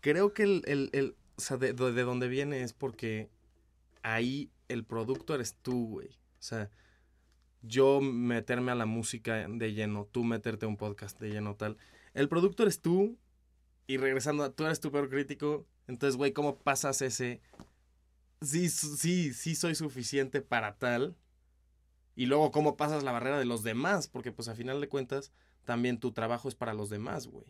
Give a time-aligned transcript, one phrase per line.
[0.00, 3.30] Creo que el, el, el o sea, de, de, de donde viene es porque
[4.02, 6.08] ahí el producto eres tú, güey.
[6.08, 6.70] O sea,
[7.62, 11.76] yo meterme a la música de lleno, tú meterte a un podcast de lleno, tal.
[12.14, 13.18] El producto eres tú
[13.86, 15.66] y regresando, a, tú eres tu peor crítico.
[15.86, 17.40] Entonces, güey, ¿cómo pasas ese...
[18.40, 21.16] Sí, sí, sí soy suficiente para tal.
[22.16, 24.08] Y luego, ¿cómo pasas la barrera de los demás?
[24.08, 25.32] Porque, pues, a final de cuentas,
[25.64, 27.46] también tu trabajo es para los demás, güey.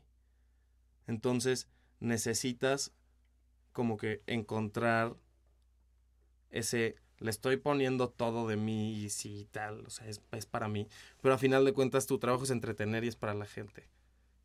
[1.06, 1.68] Entonces,
[2.00, 2.92] necesitas
[3.72, 5.16] como que encontrar
[6.50, 10.68] ese le estoy poniendo todo de mí y sí tal, o sea, es, es, para
[10.68, 10.88] mí.
[11.20, 13.88] Pero a final de cuentas tu trabajo es entretener y es para la gente.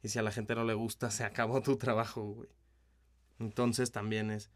[0.04, 2.50] Y si a la gente no le gusta, se acabó tu trabajo, güey.
[3.40, 4.50] Entonces también es,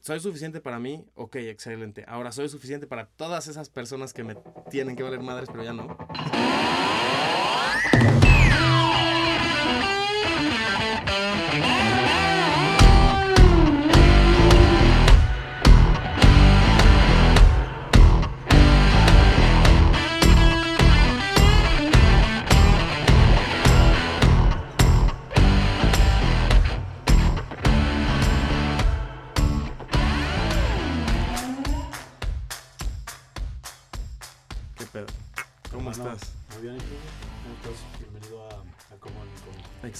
[0.00, 1.06] ¿soy suficiente para mí?
[1.14, 2.04] Ok, excelente.
[2.08, 4.36] Ahora, ¿soy suficiente para todas esas personas que me
[4.70, 5.96] tienen que valer madres, pero ya no?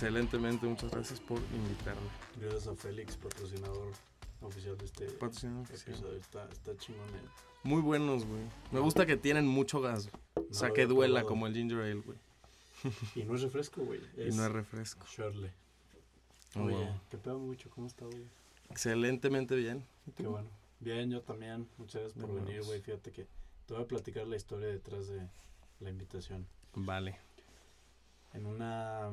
[0.04, 2.00] Excelentemente, muchas gracias por invitarme.
[2.40, 3.92] Gracias a Félix, patrocinador
[4.40, 6.16] oficial de este Patrocinador episodio.
[6.16, 7.06] Está, está chingón.
[7.10, 7.28] eh.
[7.64, 8.40] Muy buenos, güey.
[8.72, 10.08] Me gusta que tienen mucho gas.
[10.36, 12.16] O No sea, lo que duela como el ginger ale, güey.
[13.14, 14.00] Y no es refresco, güey.
[14.16, 15.04] Y no es refresco.
[15.06, 15.50] Shirley.
[16.56, 17.00] Oh, Oye, wow.
[17.10, 17.68] qué pedo mucho.
[17.68, 18.24] ¿Cómo está, güey?
[18.70, 19.84] Excelentemente bien.
[20.16, 20.48] Qué bueno.
[20.78, 21.68] Bien, yo también.
[21.76, 22.80] Muchas gracias por venir, güey.
[22.80, 23.26] Fíjate que
[23.66, 25.28] te voy a platicar la historia detrás de
[25.80, 26.46] la invitación.
[26.74, 27.18] Vale.
[28.32, 29.10] En una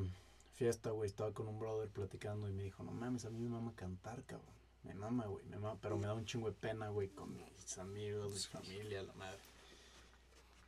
[0.58, 3.50] fiesta, güey, estaba con un brother platicando y me dijo, no mames, a mí me
[3.50, 4.58] mama cantar, cabrón.
[4.84, 7.78] Me mama, güey, me mama, pero me da un chingo de pena, güey, con mis
[7.78, 9.38] amigos, mi familia, la madre.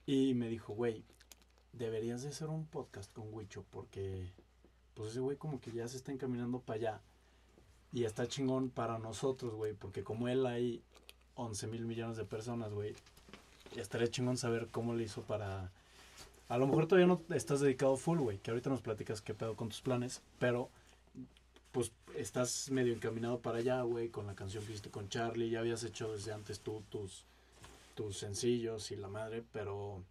[0.06, 1.04] Y me dijo, güey,
[1.74, 4.32] deberías de hacer un podcast con Wicho porque,
[4.94, 7.02] pues ese güey como que ya se está encaminando para allá.
[7.92, 10.84] Y está chingón para nosotros, güey, porque como él hay
[11.34, 12.94] 11 mil millones de personas, güey.
[13.76, 15.72] Estaría chingón saber cómo le hizo para...
[16.50, 19.56] A lo mejor todavía no estás dedicado full, güey, que ahorita nos platicas qué pedo
[19.56, 20.70] con tus planes, pero
[21.72, 25.60] pues estás medio encaminado para allá, güey, con la canción que hiciste con Charlie, ya
[25.60, 27.24] habías hecho desde antes tú tus,
[27.94, 30.04] tus sencillos y la madre, pero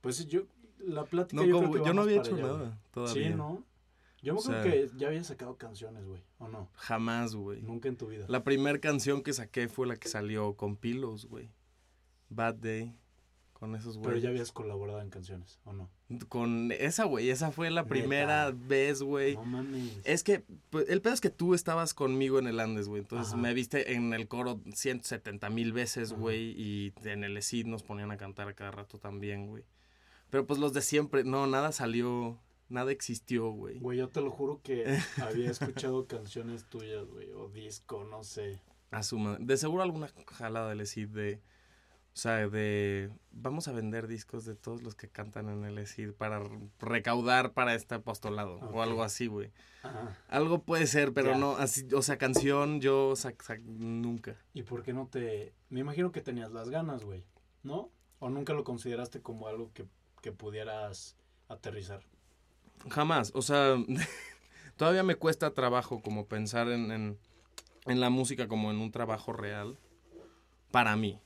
[0.00, 0.42] pues yo,
[0.78, 3.28] la plática No, yo, como, creo que yo no había hecho allá, nada todavía.
[3.28, 3.62] Sí, ¿no?
[4.22, 6.68] Yo me acuerdo sea- que ya habías sacado canciones, güey, ¿o no?
[6.74, 7.60] Jamás, güey.
[7.62, 8.24] Nunca en tu vida.
[8.28, 11.50] La primera canción que saqué fue la que salió con Pilos, güey.
[12.30, 12.94] Bad Day.
[13.58, 14.22] Con esos Pero güeyes.
[14.22, 15.90] ya habías colaborado en canciones, ¿o no?
[16.28, 17.28] Con esa, güey.
[17.30, 17.88] Esa fue la Neta.
[17.88, 19.34] primera vez, güey.
[19.34, 20.00] No mames.
[20.04, 23.02] Es que pues, el pedo es que tú estabas conmigo en el Andes, güey.
[23.02, 23.42] Entonces Ajá.
[23.42, 26.20] me viste en el coro 170 mil veces, Ajá.
[26.20, 26.54] güey.
[26.56, 29.64] Y en el ESID nos ponían a cantar a cada rato también, güey.
[30.30, 33.80] Pero pues los de siempre, no, nada salió, nada existió, güey.
[33.80, 34.84] Güey, yo te lo juro que
[35.20, 38.60] había escuchado canciones tuyas, güey, o disco, no sé.
[38.92, 39.44] A su madre.
[39.44, 41.42] De seguro alguna jalada del ESID de.
[42.18, 43.10] O sea, de.
[43.30, 46.42] Vamos a vender discos de todos los que cantan en el ESID para
[46.80, 48.56] recaudar para este apostolado.
[48.72, 49.52] O algo así, güey.
[49.84, 50.18] Ajá.
[50.26, 54.34] Algo puede ser, pero no, así, o sea, canción yo sac- sac- nunca.
[54.52, 55.52] ¿Y por qué no te...?
[55.70, 57.24] Me imagino que tenías las ganas, güey,
[57.62, 57.92] ¿no?
[58.18, 59.86] ¿O nunca lo consideraste como algo que,
[60.20, 61.16] que pudieras
[61.48, 62.02] aterrizar?
[62.90, 63.76] Jamás, o sea,
[64.76, 67.18] todavía me cuesta trabajo como pensar en, en,
[67.86, 69.78] en la música como en un trabajo real
[70.72, 71.20] para mí.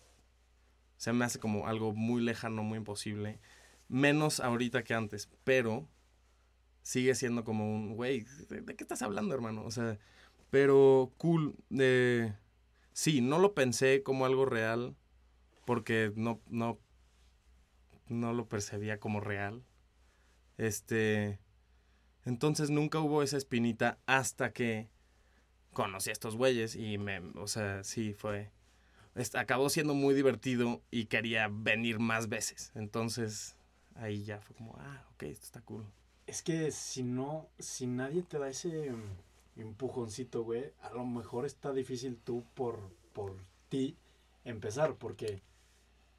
[1.02, 3.40] Se me hace como algo muy lejano, muy imposible.
[3.88, 5.88] Menos ahorita que antes, pero
[6.82, 9.64] sigue siendo como un, güey, ¿de, qué estás hablando, hermano?
[9.64, 9.98] O sea,
[10.50, 11.56] pero cool.
[11.70, 12.32] De...
[12.92, 14.94] Sí, no lo pensé como algo real
[15.64, 16.78] porque no, no,
[18.06, 19.64] no lo percibía como real.
[20.56, 21.40] Este,
[22.24, 24.88] entonces nunca hubo esa espinita hasta que
[25.72, 28.52] conocí a estos güeyes y me, o sea, sí fue,
[29.34, 32.72] acabó siendo muy divertido y quería venir más veces.
[32.74, 33.56] Entonces
[33.94, 35.84] ahí ya fue como, ah, ok, esto está cool.
[36.26, 41.44] Es que si no, si nadie te da ese mm, empujoncito, güey, a lo mejor
[41.44, 42.78] está difícil tú por,
[43.12, 43.36] por
[43.68, 43.96] ti
[44.44, 45.42] empezar, porque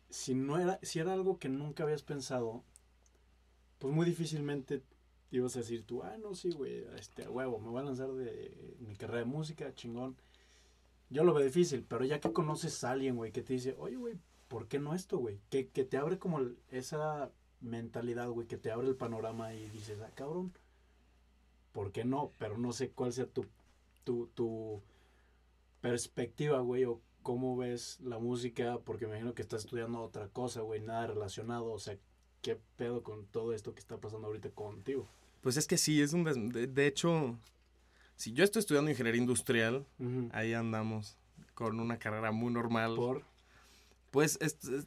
[0.10, 2.64] si no era, si era algo que nunca habías pensado,
[3.80, 4.84] pues muy difícilmente
[5.32, 8.76] ibas a decir tú, ah, no, sí, güey, este, huevo, me voy a lanzar de
[8.80, 10.16] mi carrera de música, chingón.
[11.14, 13.96] Yo lo veo difícil, pero ya que conoces a alguien, güey, que te dice, oye,
[13.96, 14.16] güey,
[14.48, 15.40] ¿por qué no esto, güey?
[15.50, 17.32] Que, que te abre como esa
[17.62, 20.52] mentalidad, güey, que te abre el panorama y dices, ah, cabrón,
[21.72, 22.32] ¿por qué no?
[22.40, 23.46] Pero no sé cuál sea tu
[24.04, 24.82] tu, tu
[25.82, 30.62] perspectiva, güey, o cómo ves la música, porque me imagino que estás estudiando otra cosa,
[30.62, 31.98] güey, nada relacionado, o sea,
[32.42, 35.08] ¿qué pedo con todo esto que está pasando ahorita contigo?
[35.42, 36.24] Pues es que sí, es un...
[36.24, 37.38] De, de, hecho,
[38.16, 39.86] si yo estoy estudiando ingeniería industrial,
[40.32, 41.18] ahí andamos
[41.54, 42.96] con una carrera muy normal.
[42.96, 43.24] ¿Por?
[44.12, 44.38] Pues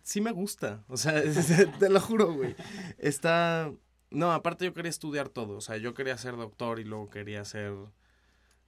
[0.02, 1.22] sí me gusta, o sea,
[1.78, 2.54] te lo juro, güey.
[2.98, 3.72] Está...
[4.10, 7.44] No, aparte yo quería estudiar todo, o sea, yo quería ser doctor y luego quería
[7.44, 7.74] ser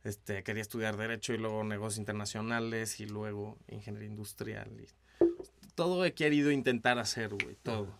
[0.05, 4.71] este, quería estudiar Derecho y luego negocios internacionales y luego ingeniería industrial.
[4.81, 4.87] Y
[5.75, 7.95] todo he querido intentar hacer, güey, todo.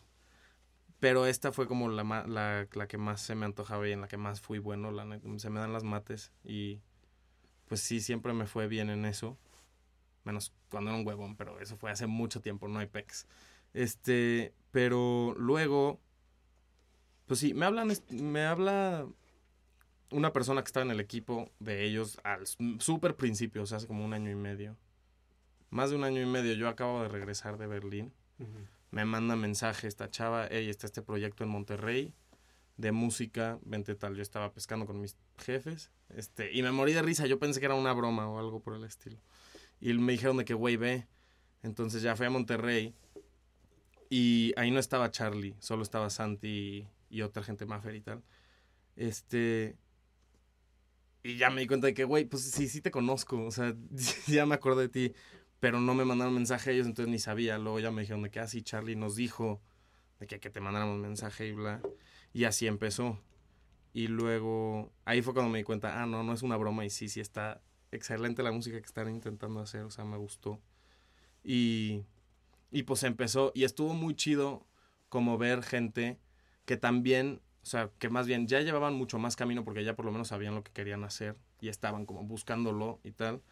[1.01, 4.09] Pero esta fue como la, la, la, que más se me antojaba y en la
[4.09, 4.91] que más fui bueno.
[4.91, 6.81] La, se me dan las mates y
[7.69, 9.39] pues sí, siempre me fue bien en eso.
[10.25, 13.27] Menos cuando era un huevón, pero eso fue hace mucho tiempo, no hay pex.
[13.75, 16.01] Este, pero luego,
[17.27, 19.07] pues sí, me hablan, me habla
[20.11, 22.47] una persona que estaba en el equipo de ellos al
[22.81, 24.77] súper principio, o sea, hace como un año y medio.
[25.71, 28.13] Más de un año y medio, yo acabo de regresar de Berlín.
[28.91, 32.15] Me manda mensaje esta chava, hey, está este proyecto en Monterrey
[32.77, 34.17] de música, vente tal.
[34.17, 37.27] Yo estaba pescando con mis jefes, este, y me morí de risa.
[37.27, 39.19] Yo pensé que era una broma o algo por el estilo.
[39.81, 41.07] Y me dijeron de que, güey, ve.
[41.63, 42.95] Entonces ya fui a Monterrey
[44.11, 48.23] y ahí no estaba Charlie, solo estaba Santi y, otra gente Maffer y tal.
[48.97, 49.77] Este,
[51.23, 53.75] y ya me di cuenta de que, güey, pues sí, sí te conozco, o sea,
[54.27, 55.15] ya me acordé de ti,
[55.61, 57.59] pero no me mandaron mensaje a ellos, entonces ni sabía.
[57.59, 59.61] Luego ya me dijeron de que así ah, Charlie nos dijo
[60.21, 61.81] de que, que te mandáramos mensaje y bla.
[62.33, 63.21] Y así empezó.
[63.93, 66.91] Y luego, ahí fue cuando me di cuenta, ah, no, no es una broma y
[66.91, 70.61] sí, sí está excelente la música que están intentando hacer, o sea, me gustó.
[71.43, 72.05] Y,
[72.71, 74.67] y pues empezó, y estuvo muy chido
[75.09, 76.19] como ver gente
[76.67, 80.07] que también o sea, que más bien ya llevaban mucho más camino porque ya por
[80.07, 83.43] lo menos sabían lo que querían hacer y estaban como buscándolo y tal.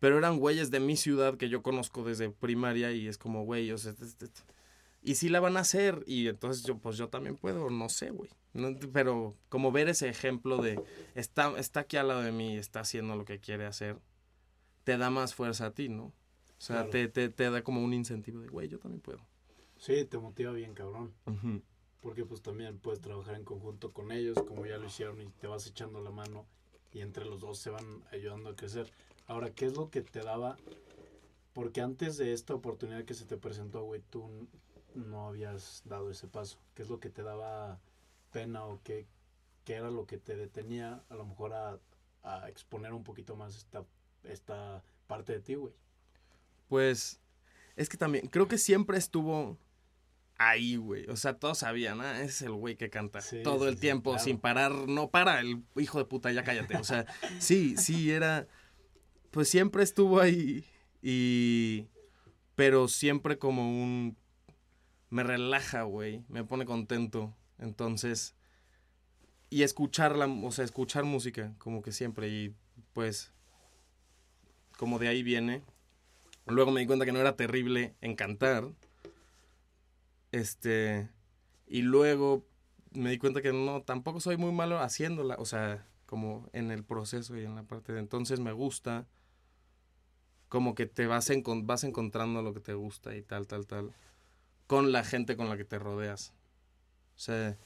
[0.00, 3.70] Pero eran güeyes de mi ciudad que yo conozco desde primaria y es como, güey,
[3.72, 3.94] o sea,
[5.02, 8.10] y sí la van a hacer y entonces yo, pues yo también puedo, no sé,
[8.10, 8.30] güey.
[8.92, 10.82] pero como ver ese ejemplo de,
[11.14, 13.98] está, está aquí al lado de mí, está haciendo lo que quiere hacer,
[14.84, 16.04] te da más fuerza a ti, ¿no?
[16.04, 19.20] O sea, te, te, te, da como un incentivo de, güey, yo también puedo.
[19.78, 21.12] Sí, te motiva bien, cabrón
[22.06, 25.48] porque pues también puedes trabajar en conjunto con ellos, como ya lo hicieron y te
[25.48, 26.46] vas echando la mano
[26.92, 28.92] y entre los dos se van ayudando a crecer.
[29.26, 30.56] Ahora, ¿qué es lo que te daba?
[31.52, 34.48] Porque antes de esta oportunidad que se te presentó, güey, tú
[34.94, 36.58] no habías dado ese paso.
[36.74, 37.80] ¿Qué es lo que te daba
[38.30, 39.06] pena o qué,
[39.64, 41.78] qué era lo que te detenía a lo mejor a,
[42.22, 43.84] a exponer un poquito más esta,
[44.24, 45.74] esta parte de ti, güey?
[46.68, 47.20] Pues
[47.76, 49.58] es que también creo que siempre estuvo
[50.38, 51.08] ahí, güey.
[51.08, 54.72] O sea, todos sabían, ah, es el güey que canta todo el tiempo sin parar.
[54.72, 56.76] No para, el hijo de puta, ya cállate.
[56.76, 57.06] O sea,
[57.38, 58.46] sí, sí, era.
[59.36, 60.64] Pues siempre estuvo ahí.
[61.02, 61.88] Y.
[62.54, 64.16] Pero siempre como un.
[65.10, 66.24] Me relaja, güey.
[66.30, 67.36] Me pone contento.
[67.58, 68.34] Entonces.
[69.50, 72.30] Y escucharla, o sea, escuchar música, como que siempre.
[72.30, 72.54] Y
[72.94, 73.30] pues.
[74.78, 75.62] Como de ahí viene.
[76.46, 78.72] Luego me di cuenta que no era terrible en cantar
[80.32, 81.10] este,
[81.66, 82.46] y luego
[82.92, 86.84] me di cuenta que no, tampoco soy muy malo haciéndola, o sea, como en el
[86.84, 89.06] proceso y en la parte de entonces me gusta,
[90.48, 91.30] como que te vas,
[91.62, 93.92] vas encontrando lo que te gusta y tal, tal, tal,
[94.66, 96.32] con la gente con la que te rodeas.
[97.16, 97.56] O sea,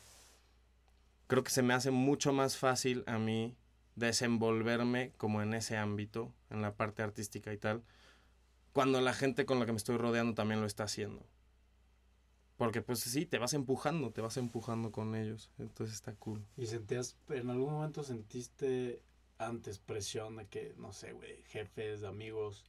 [1.26, 3.56] creo que se me hace mucho más fácil a mí
[3.96, 7.82] desenvolverme como en ese ámbito, en la parte artística y tal,
[8.72, 11.26] cuando la gente con la que me estoy rodeando también lo está haciendo.
[12.56, 15.50] Porque pues sí, te vas empujando, te vas empujando con ellos.
[15.58, 16.44] Entonces está cool.
[16.56, 19.00] ¿Y sentías, en algún momento sentiste
[19.40, 22.64] antes presión de que, no sé, güey, jefes, amigos?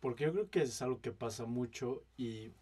[0.00, 2.52] Porque yo creo que es algo que pasa mucho y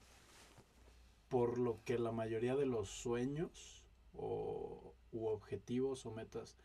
[1.29, 6.57] por lo que la mayoría de los sueños o, objetivos o metas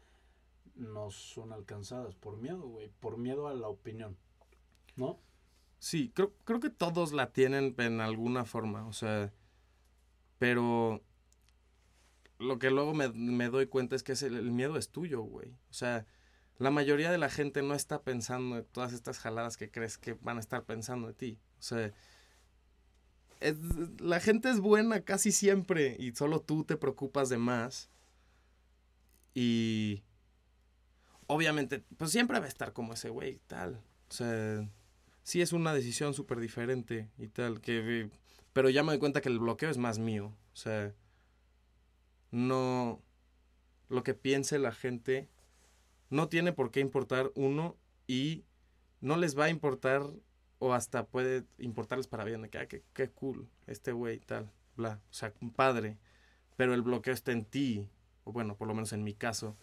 [0.76, 4.18] no son alcanzadas por miedo, güey, por miedo a la opinión,
[4.96, 5.20] ¿no?
[5.80, 9.34] Sí, creo, creo que todos la tienen en alguna forma, o sea,
[10.40, 11.02] pero
[12.44, 15.50] lo que luego me, doy cuenta es que el, miedo es tuyo, güey.
[15.70, 16.06] O sea,
[16.58, 20.14] la mayoría de la gente no está pensando en todas estas jaladas que crees que
[20.14, 21.40] van a estar pensando de ti.
[21.60, 21.92] O sea,
[24.00, 27.90] la gente es buena casi siempre y solo tú te preocupas de más.
[29.34, 30.04] Y
[31.28, 33.82] obviamente, pues siempre va a estar como ese güey, tal.
[34.10, 34.70] O sea,
[35.24, 38.10] sí es una decisión súper diferente y tal, que,
[38.54, 40.94] pero ya me doy cuenta que el bloqueo es más mío, o sea,
[42.32, 43.02] no,
[43.90, 45.30] lo que piense la gente
[46.14, 48.46] no tiene por qué importar uno y
[49.02, 50.04] no les va a importar
[50.60, 54.52] o hasta puede importarles para bien, de que, ah, qué, qué cool, este güey, tal,
[54.78, 55.98] bla, o sea, padre,
[56.56, 57.90] pero el bloqueo está en ti,
[58.26, 59.58] o bueno, por lo menos en mi caso,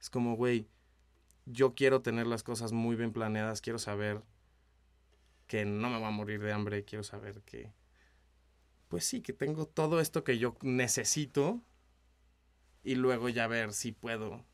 [0.00, 0.68] es como, güey,
[1.44, 4.22] yo quiero tener las cosas muy bien planeadas, quiero saber
[5.48, 7.72] que no me va a morir de hambre, quiero saber que,
[8.86, 11.60] pues sí, que tengo todo esto que yo necesito
[12.84, 14.44] y luego ya ver si puedo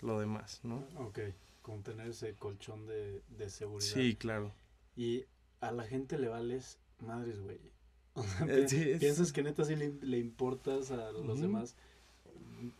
[0.00, 0.86] lo demás, ¿no?
[0.98, 1.18] Ok,
[1.62, 3.92] con tener ese colchón de, de seguridad.
[3.94, 4.52] Sí, claro.
[4.96, 5.24] Y
[5.60, 7.58] a la gente le vales madres, güey.
[8.14, 11.40] O sea, Eh, pi- sí, es- piensas que neta sí le, le importas a los
[11.40, 11.76] demás.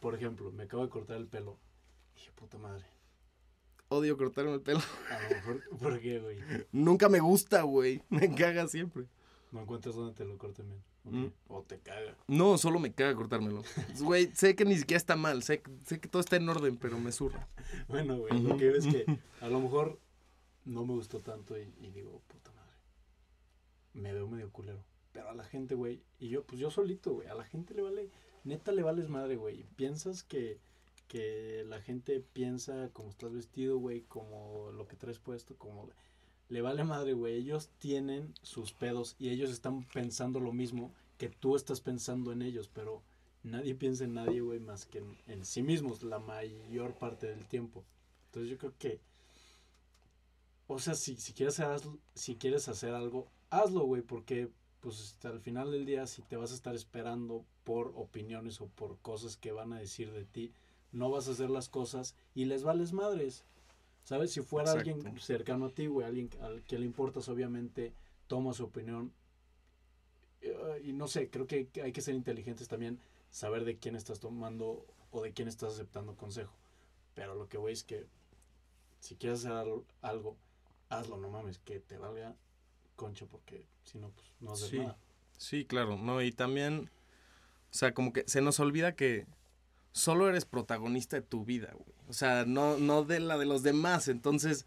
[0.01, 1.59] Por ejemplo, me acabo de cortar el pelo.
[2.15, 2.85] Dije, puta madre.
[3.89, 4.81] Odio cortarme el pelo.
[5.11, 6.39] A lo mejor, ¿por qué, güey?
[6.73, 8.03] Nunca me gusta, güey.
[8.09, 9.05] Me caga siempre.
[9.53, 10.83] No encuentras dónde te lo corten bien.
[11.07, 11.33] ¿O Mm.
[11.49, 12.17] O te caga.
[12.27, 13.63] No, solo me caga cortármelo.
[14.01, 16.99] Güey, sé que ni siquiera está mal, sé, sé que todo está en orden, pero
[16.99, 17.49] me zurra.
[17.89, 19.99] Bueno, güey, lo que ves es que a lo mejor
[20.65, 22.73] no me gustó tanto y, y digo, puta madre.
[23.95, 24.85] Me veo medio culero.
[25.13, 27.83] Pero a la gente, güey, y yo, pues yo solito, güey, a la gente le
[27.83, 28.11] vale,
[28.45, 29.65] neta le vales madre, güey.
[29.77, 30.59] Piensas que,
[31.09, 35.89] que la gente piensa como estás vestido, güey, como lo que traes puesto, como...
[36.49, 37.35] Le vale madre, güey.
[37.35, 42.43] Ellos tienen sus pedos y ellos están pensando lo mismo que tú estás pensando en
[42.43, 43.03] ellos, pero
[43.43, 47.85] nadie piensa en nadie, güey, más que en, sí mismos la mayor parte del tiempo.
[48.27, 49.01] Entonces yo creo que,
[50.67, 54.51] o sea, si, si, quieres, hacer, si quieres hacer algo, hazlo, güey, porque
[54.81, 58.67] pues hasta al final del día, si te vas a estar esperando por opiniones o
[58.67, 60.53] por cosas que van a decir de ti,
[60.93, 63.45] no vas a hacer las cosas y les vales madres.
[64.07, 64.31] ¿Sabes?
[64.33, 67.93] Si fuera alguien cercano a ti, güey, alguien al que le importas, obviamente,
[68.29, 69.13] toma su opinión.
[70.43, 74.21] Eh, y no sé, creo que hay que ser inteligentes también, saber de quién estás
[74.21, 76.55] tomando o de quién estás aceptando consejo.
[77.17, 78.07] Pero lo que voy es que
[79.01, 80.37] si quieres hacer al- algo,
[80.89, 82.37] hazlo, no mames, que te valga
[82.95, 84.79] concha, porque si no, pues no haces Sí.
[84.79, 84.97] nada.
[85.37, 86.91] Sí, claro, no, y también,
[87.73, 89.27] o sea, como que se nos olvida que
[89.97, 91.97] solo eres protagonista de tu vida, güey.
[92.09, 94.67] O sea, no, no de la de los demás, entonces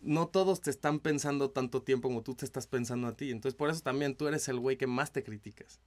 [0.00, 3.30] no todos te están pensando tanto tiempo como tú te estás pensando a ti.
[3.30, 5.80] Entonces, por eso también tú eres el güey que más te criticas.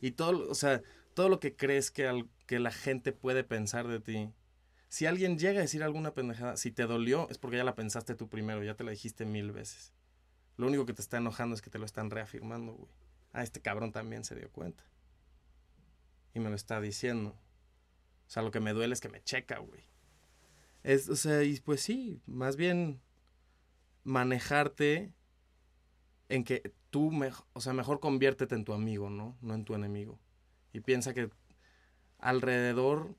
[0.00, 0.82] Y todo, o sea,
[1.14, 4.30] todo lo que crees que, al- que la gente puede pensar de ti.
[4.88, 8.14] Si alguien llega a decir alguna pendejada, si te dolió, es porque ya la pensaste
[8.14, 9.92] tú primero, ya te la dijiste mil veces.
[10.56, 12.90] Lo único que te está enojando es que te lo están reafirmando, güey.
[13.32, 14.84] Ah, este cabrón también se dio cuenta.
[16.34, 17.36] Y me lo está diciendo.
[18.32, 19.82] O sea, lo que me duele es que me checa, güey.
[20.84, 23.02] Es, o sea, y pues sí, más bien
[24.04, 25.12] manejarte
[26.28, 29.36] en que tú, mej- o sea, mejor conviértete en tu amigo, ¿no?
[29.40, 30.18] No en tu enemigo.
[30.72, 31.30] Y piensa que
[32.18, 33.16] alrededor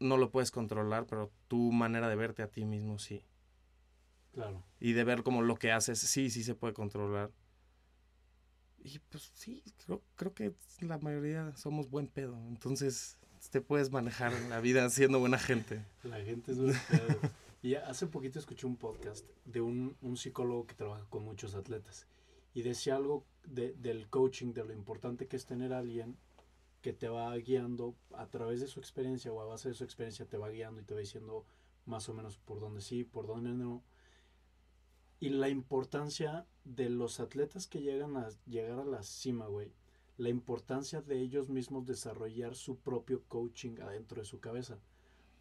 [0.00, 3.24] no lo puedes controlar, pero tu manera de verte a ti mismo sí.
[4.32, 4.62] Claro.
[4.80, 7.30] Y de ver como lo que haces, sí, sí se puede controlar.
[8.78, 12.36] Y pues sí, creo, creo que la mayoría somos buen pedo.
[12.48, 13.17] Entonces
[13.50, 15.84] te puedes manejar en la vida siendo buena gente.
[16.04, 17.18] La gente es buen pedo.
[17.62, 22.06] Y hace poquito escuché un podcast de un, un psicólogo que trabaja con muchos atletas
[22.54, 26.16] y decía algo de- del coaching, de lo importante que es tener alguien
[26.82, 30.24] que te va guiando a través de su experiencia o a base de su experiencia
[30.26, 31.44] te va guiando y te va diciendo
[31.86, 33.82] más o menos por dónde sí, por dónde no.
[35.20, 39.72] Y la importancia de los atletas que llegan a llegar a la cima, güey.
[40.18, 44.78] La importancia de ellos mismos desarrollar su propio coaching adentro de su cabeza.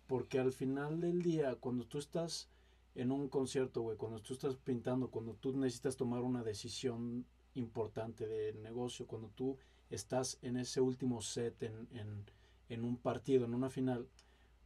[0.06, 2.48] Porque al final del día, cuando tú estás
[2.94, 8.28] en un concierto, güey, cuando tú estás pintando, cuando tú necesitas tomar una decisión importante
[8.28, 9.58] de negocio, cuando tú
[9.90, 12.26] estás en ese último set, en, en,
[12.70, 14.08] en un partido, en una final,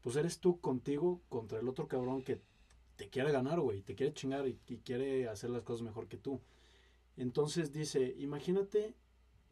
[0.01, 2.41] pues eres tú contigo contra el otro cabrón que
[2.97, 6.17] te quiere ganar, güey, te quiere chingar y, y quiere hacer las cosas mejor que
[6.17, 6.41] tú.
[7.15, 8.93] Entonces dice, imagínate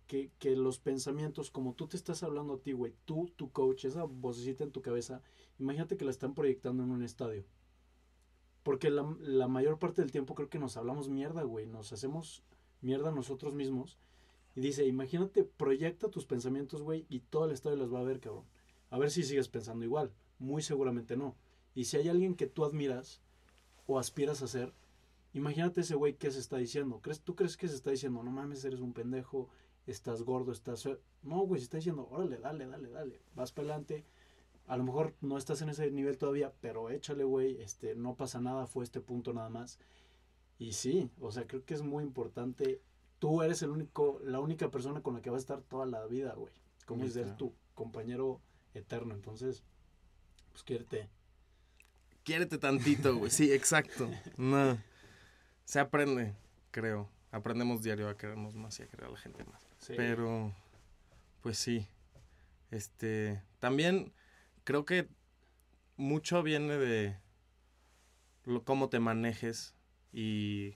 [0.10, 3.86] que, que los pensamientos, como tú te estás hablando a ti, güey, tú, tu coach,
[3.86, 5.22] esa vocecita en tu cabeza,
[5.60, 7.46] imagínate que la están proyectando en un estadio.
[8.64, 12.42] Porque la, la mayor parte del tiempo creo que nos hablamos mierda, güey, nos hacemos
[12.82, 14.00] mierda nosotros mismos.
[14.56, 18.20] Y dice, imagínate, proyecta tus pensamientos, güey, y todo el estadio los va a ver,
[18.20, 18.46] cabrón.
[18.90, 20.12] A ver si sigues pensando igual.
[20.40, 21.36] Muy seguramente no.
[21.76, 23.22] Y si hay alguien que tú admiras
[23.86, 24.74] o aspiras a ser,
[25.34, 27.00] imagínate ese güey que se está diciendo.
[27.00, 29.50] ¿Crees, ¿Tú crees que se está diciendo, no mames, eres un pendejo,
[29.92, 30.88] estás gordo, estás?
[31.24, 34.06] No, güey, se está diciendo, órale, dale, dale, dale, vas para adelante.
[34.68, 38.40] A lo mejor no estás en ese nivel todavía, pero échale, güey, este, no pasa
[38.40, 39.80] nada, fue este punto nada más.
[40.60, 42.82] Y sí, o sea, creo que es muy importante.
[43.18, 46.06] Tú eres el único, la única persona con la que vas a estar toda la
[46.06, 46.54] vida, güey.
[46.86, 48.42] Como es ser tu compañero
[48.74, 49.16] eterno.
[49.16, 49.64] Entonces,
[50.52, 51.10] pues quiérete.
[52.24, 53.32] quiérete tantito, güey.
[53.32, 54.10] Sí, exacto.
[54.38, 54.78] No.
[55.66, 56.36] Se aprende,
[56.72, 57.10] creo.
[57.32, 59.69] Aprendemos diario a querernos más y a querer a la gente más.
[59.88, 60.54] Pero,
[61.42, 61.88] pues sí.
[62.72, 64.14] Este, también
[64.64, 65.08] creo que
[65.98, 67.18] mucho viene de
[68.46, 69.76] lo, cómo te manejes
[70.12, 70.76] y,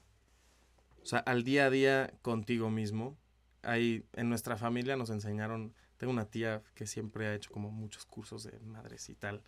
[1.01, 3.17] o sea, al día a día contigo mismo.
[3.61, 8.05] Ahí en nuestra familia nos enseñaron, tengo una tía que siempre ha hecho como muchos
[8.05, 9.41] cursos de madres y tal,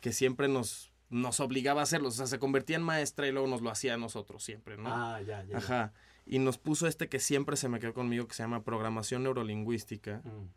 [0.00, 3.46] que siempre nos, nos obligaba a hacerlos, o sea, se convertía en maestra y luego
[3.46, 4.88] nos lo hacía a nosotros siempre, ¿no?
[4.88, 5.58] Ah, ya, ya.
[5.58, 5.92] Ajá.
[6.30, 10.18] Y nos puso este que siempre se me quedó conmigo, que se llama programación neurolingüística,
[10.18, 10.50] mm.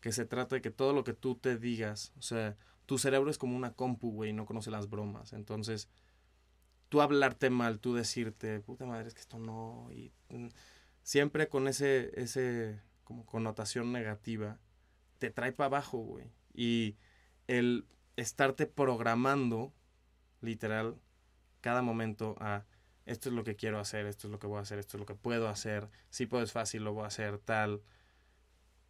[0.00, 3.30] que se trata de que todo lo que tú te digas, o sea, tu cerebro
[3.30, 5.32] es como una compu, güey, no conoce las bromas.
[5.32, 5.88] Entonces,
[6.88, 10.48] tú hablarte mal, tú decirte, puta madre, es que esto no, y mm,
[11.04, 14.58] siempre con ese, ese como connotación negativa,
[15.18, 16.32] te trae para abajo, güey.
[16.52, 16.96] Y
[17.46, 17.86] el
[18.16, 19.72] estarte programando,
[20.40, 20.96] literal,
[21.60, 22.64] cada momento a
[23.06, 25.00] esto es lo que quiero hacer, esto es lo que voy a hacer, esto es
[25.00, 27.82] lo que puedo hacer, si puedo es fácil, lo voy a hacer, tal.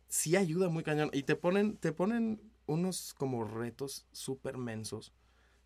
[0.09, 1.11] Sí ayuda muy cañón.
[1.13, 5.13] Y te ponen, te ponen unos como retos súper mensos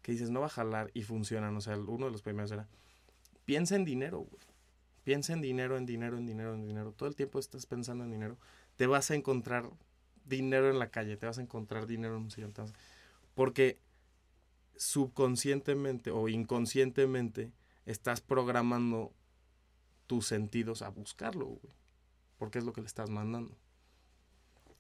[0.03, 1.57] que dices, no va a jalar y funcionan.
[1.57, 2.69] O sea, uno de los primeros era,
[3.45, 4.29] piensa en dinero.
[5.03, 6.93] Piensa en dinero, en dinero, en dinero, en dinero.
[6.93, 8.39] Todo el tiempo estás pensando en dinero.
[8.77, 9.69] Te vas a encontrar
[10.25, 12.53] dinero en la calle, te vas a encontrar dinero en un sillón.
[13.35, 13.81] Porque
[14.77, 17.53] subconscientemente o inconscientemente
[17.87, 19.13] estás programando
[20.07, 21.75] tus sentidos a buscarlo, güey.
[22.39, 23.57] Porque es lo que le estás mandando.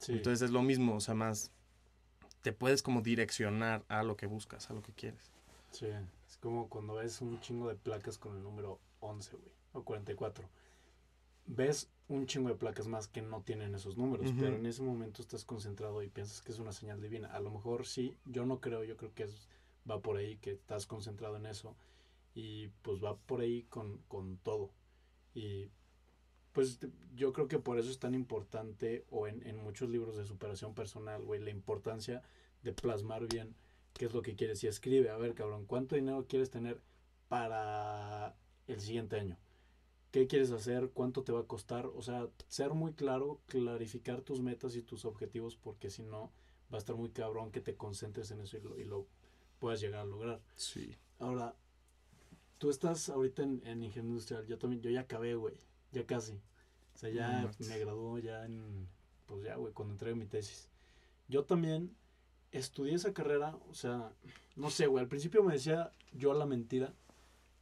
[0.08, 1.50] Entonces es lo mismo, o sea, más
[2.42, 5.32] te puedes como direccionar a lo que buscas, a lo que quieres.
[5.70, 9.82] Sí, es como cuando ves un chingo de placas con el número 11, güey, o
[9.82, 10.48] 44.
[11.46, 15.22] Ves un chingo de placas más que no tienen esos números, pero en ese momento
[15.22, 17.32] estás concentrado y piensas que es una señal divina.
[17.32, 19.28] A lo mejor sí, yo no creo, yo creo que
[19.90, 21.74] va por ahí, que estás concentrado en eso
[22.36, 24.70] y pues va por ahí con, con todo.
[25.34, 25.70] Y
[26.52, 26.78] pues
[27.14, 30.74] yo creo que por eso es tan importante, o en, en muchos libros de superación
[30.74, 32.22] personal, güey, la importancia
[32.62, 33.56] de plasmar bien
[33.94, 34.62] qué es lo que quieres.
[34.62, 36.82] Y escribe, a ver, cabrón, ¿cuánto dinero quieres tener
[37.28, 39.38] para el siguiente año?
[40.10, 40.90] ¿Qué quieres hacer?
[40.90, 41.86] ¿Cuánto te va a costar?
[41.86, 46.32] O sea, ser muy claro, clarificar tus metas y tus objetivos, porque si no,
[46.70, 49.06] va a estar muy cabrón que te concentres en eso y lo, y lo
[49.58, 50.42] puedas llegar a lograr.
[50.54, 50.94] Sí.
[51.18, 51.56] Ahora,
[52.58, 55.54] tú estás ahorita en, en ingeniería industrial, yo también, yo ya acabé, güey
[55.96, 56.32] ya casi.
[56.94, 58.88] O sea, ya me graduó ya en,
[59.26, 60.68] pues ya, güey, cuando entregué mi tesis.
[61.28, 61.94] Yo también
[62.52, 64.12] estudié esa carrera, o sea,
[64.54, 66.94] no sé, güey, al principio me decía yo la mentira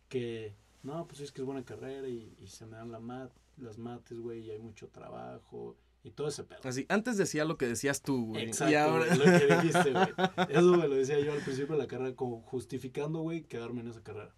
[0.09, 3.79] que, no, pues es que es buena carrera y, se me dan la mat, las
[3.79, 6.61] mates, güey, y hay mucho trabajo y todo ese pedo.
[6.63, 8.45] Así, antes decía lo que decías tú, güey.
[8.45, 9.17] Exacto, y ahora...
[9.17, 10.07] lo que dijiste, güey.
[10.51, 13.89] Eso me lo decía yo al principio de la carrera, como justificando, güey, quedarme en
[13.89, 14.35] esa carrera.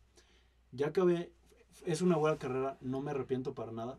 [0.77, 1.33] Ya acabé,
[1.87, 3.99] es una buena carrera, no me arrepiento para nada.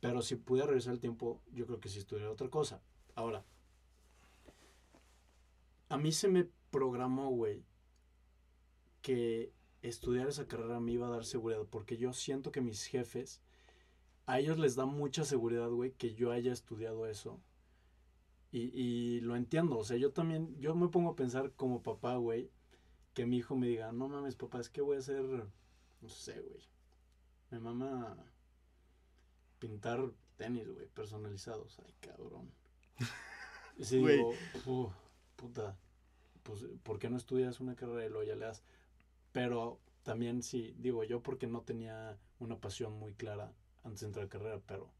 [0.00, 2.80] Pero si pudiera regresar el tiempo, yo creo que sí estudiaría otra cosa.
[3.14, 3.44] Ahora,
[5.88, 7.64] a mí se me programó, güey,
[9.00, 11.66] que estudiar esa carrera me iba a dar seguridad.
[11.68, 13.42] Porque yo siento que mis jefes,
[14.26, 17.40] a ellos les da mucha seguridad, güey, que yo haya estudiado eso.
[18.52, 22.16] Y, y, lo entiendo, o sea, yo también, yo me pongo a pensar como papá,
[22.16, 22.50] güey,
[23.14, 25.46] que mi hijo me diga, no mames, papá, es que voy a hacer,
[26.02, 26.62] no sé, güey,
[27.50, 28.16] me mama
[29.58, 31.78] pintar tenis, güey, personalizados.
[31.84, 32.50] Ay, cabrón.
[33.78, 34.34] Y sí, digo,
[35.34, 35.78] puta,
[36.42, 38.62] pues, ¿por qué no estudias una carrera de lo ya le das?
[39.32, 43.50] Pero también sí, digo yo porque no tenía una pasión muy clara
[43.82, 44.92] antes de entrar a la carrera, pero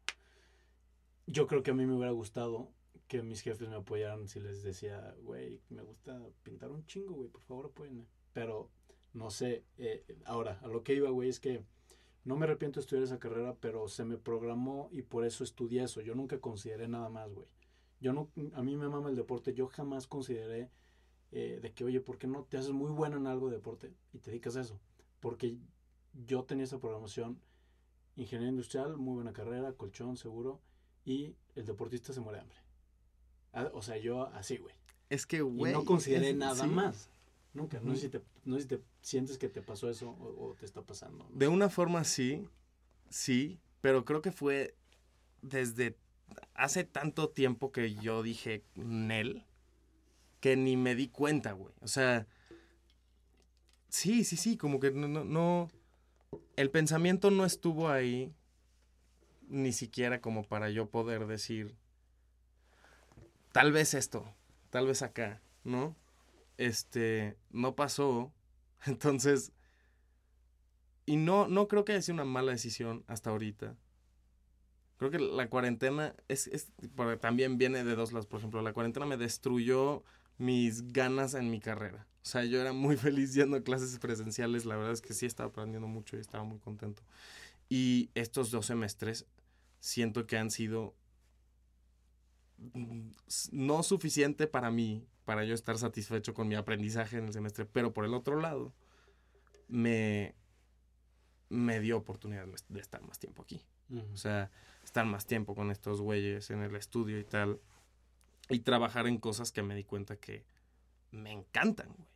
[1.27, 2.71] yo creo que a mí me hubiera gustado
[3.07, 7.29] que mis jefes me apoyaran si les decía, güey, me gusta pintar un chingo, güey,
[7.29, 8.07] por favor apóyenme.
[8.33, 8.69] Pero,
[9.13, 11.63] no sé, eh, ahora, a lo que iba, güey, es que
[12.25, 15.83] no me arrepiento de estudiar esa carrera, pero se me programó y por eso estudié
[15.83, 16.01] eso.
[16.01, 17.47] Yo nunca consideré nada más, güey.
[17.99, 20.69] Yo no, a mí me mama el deporte, yo jamás consideré
[21.31, 23.93] eh, de que, oye, ¿por qué no te haces muy bueno en algo de deporte
[24.13, 24.79] y te dedicas a eso?
[25.19, 25.57] Porque
[26.25, 27.39] yo tenía esa programación,
[28.15, 30.59] ingeniería industrial, muy buena carrera, colchón, seguro,
[31.05, 32.57] y el deportista se muere de hambre.
[33.53, 34.75] Ah, o sea, yo así, güey.
[35.09, 35.71] Es que, güey.
[35.71, 37.09] no consideré nada más.
[37.53, 37.79] Nunca.
[37.81, 40.65] No, sé si te, no sé si te sientes que te pasó eso o, te
[40.65, 41.27] está pasando.
[41.31, 42.47] De una forma sí,
[43.09, 44.75] sí, pero creo que fue
[45.41, 45.97] desde
[46.55, 49.45] hace tanto tiempo que yo dije Nel
[50.39, 51.73] que ni me di cuenta, güey.
[51.81, 52.27] O sea,
[53.87, 55.71] sí, sí, sí, como que no, no, no,
[56.55, 58.33] el pensamiento no estuvo ahí
[59.47, 61.75] ni siquiera como para yo poder decir,
[63.51, 64.25] tal vez esto,
[64.69, 65.95] tal vez acá, ¿no?
[66.57, 68.33] Este, no pasó.
[68.85, 69.51] Entonces,
[71.05, 73.75] y no, no creo que haya sido una mala decisión hasta ahorita.
[74.97, 76.71] Creo que la cuarentena es, es
[77.19, 78.25] también viene de dos lados.
[78.25, 80.03] Por ejemplo, la cuarentena me destruyó
[80.37, 82.07] mis ganas en mi carrera.
[82.23, 84.65] O sea, yo era muy feliz yendo clases presenciales.
[84.65, 87.03] La verdad es que sí estaba aprendiendo mucho y estaba muy contento.
[87.69, 89.25] Y estos dos semestres
[89.79, 90.95] siento que han sido
[92.57, 93.09] mm,
[93.51, 97.65] no suficiente para mí, para yo estar satisfecho con mi aprendizaje en el semestre.
[97.65, 98.73] Pero por el otro lado,
[99.67, 100.35] me,
[101.49, 103.63] me dio oportunidad de estar más tiempo aquí.
[104.13, 104.49] O sea,
[104.83, 107.59] estar más tiempo con estos güeyes en el estudio y tal.
[108.49, 110.45] Y trabajar en cosas que me di cuenta que
[111.11, 112.09] me encantan, güey.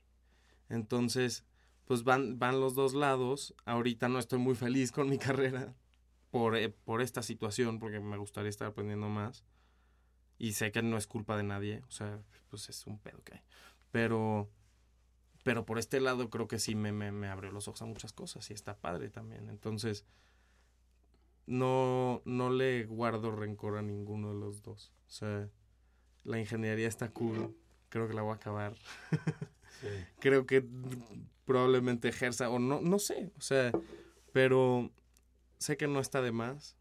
[0.70, 1.46] Entonces,
[1.86, 3.56] pues van, van los dos lados.
[3.66, 5.74] Ahorita no estoy muy feliz con mi carrera
[6.32, 9.44] por, eh, por esta situación, porque me gustaría estar aprendiendo más.
[10.38, 13.36] Y sé que no es culpa de nadie, o sea, pues es un pedo que
[13.36, 13.42] hay.
[13.92, 14.50] Pero,
[15.44, 18.14] pero por este lado creo que sí me, me, me abrió los ojos a muchas
[18.14, 19.50] cosas y está padre también.
[19.50, 20.06] Entonces,
[21.48, 24.92] no, no le guardo rencor a ninguno de los dos.
[25.08, 25.50] O sea,
[26.24, 27.56] la ingeniería está cool.
[27.90, 28.76] Creo que la voy a acabar.
[30.20, 30.68] Creo que
[31.46, 33.32] probablemente ejerza, o no, no sé.
[33.38, 33.72] O sea,
[34.34, 34.92] pero
[35.58, 36.76] sé que no está de más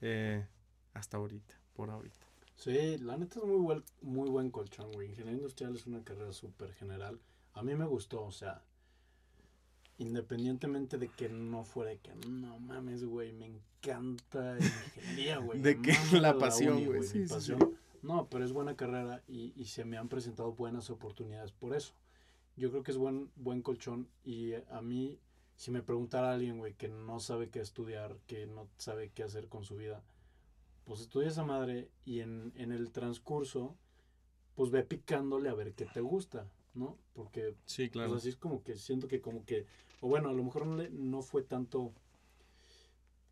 [0.00, 0.46] eh,
[0.94, 2.25] hasta ahorita, por ahorita.
[2.56, 5.08] Sí, la neta es muy buen, muy buen colchón, güey.
[5.08, 7.20] Ingeniería industrial es una carrera súper general.
[7.54, 8.62] A mí me gustó, o sea,
[9.98, 15.60] Independientemente de que no fuera que no mames, güey, me encanta ingeniería, güey.
[15.60, 17.00] de que la pasión, güey.
[18.02, 21.94] No, pero es buena carrera y, y, se me han presentado buenas oportunidades por eso.
[22.56, 25.18] Yo creo que es buen, buen colchón y a mí,
[25.56, 29.48] si me preguntara alguien, güey, que no sabe qué estudiar, que no sabe qué hacer
[29.48, 30.02] con su vida,
[30.86, 33.76] pues estudia esa madre y en, en el transcurso,
[34.54, 36.96] pues ve picándole a ver qué te gusta, ¿no?
[37.12, 38.10] Porque sí, claro.
[38.10, 39.66] Pues así es como que siento que como que
[40.00, 41.92] o bueno, a lo mejor no, no fue tanto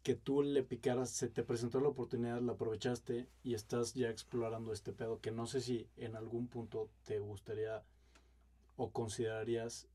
[0.03, 4.73] que tú le picaras, se te presentó la oportunidad, la aprovechaste y estás ya explorando
[4.73, 7.83] este pedo, que no sé si en algún punto te gustaría
[8.77, 9.89] o considerarías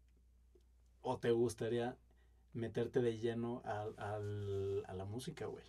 [1.02, 1.95] o te gustaría
[2.54, 5.63] meterte de lleno a, la música, güey.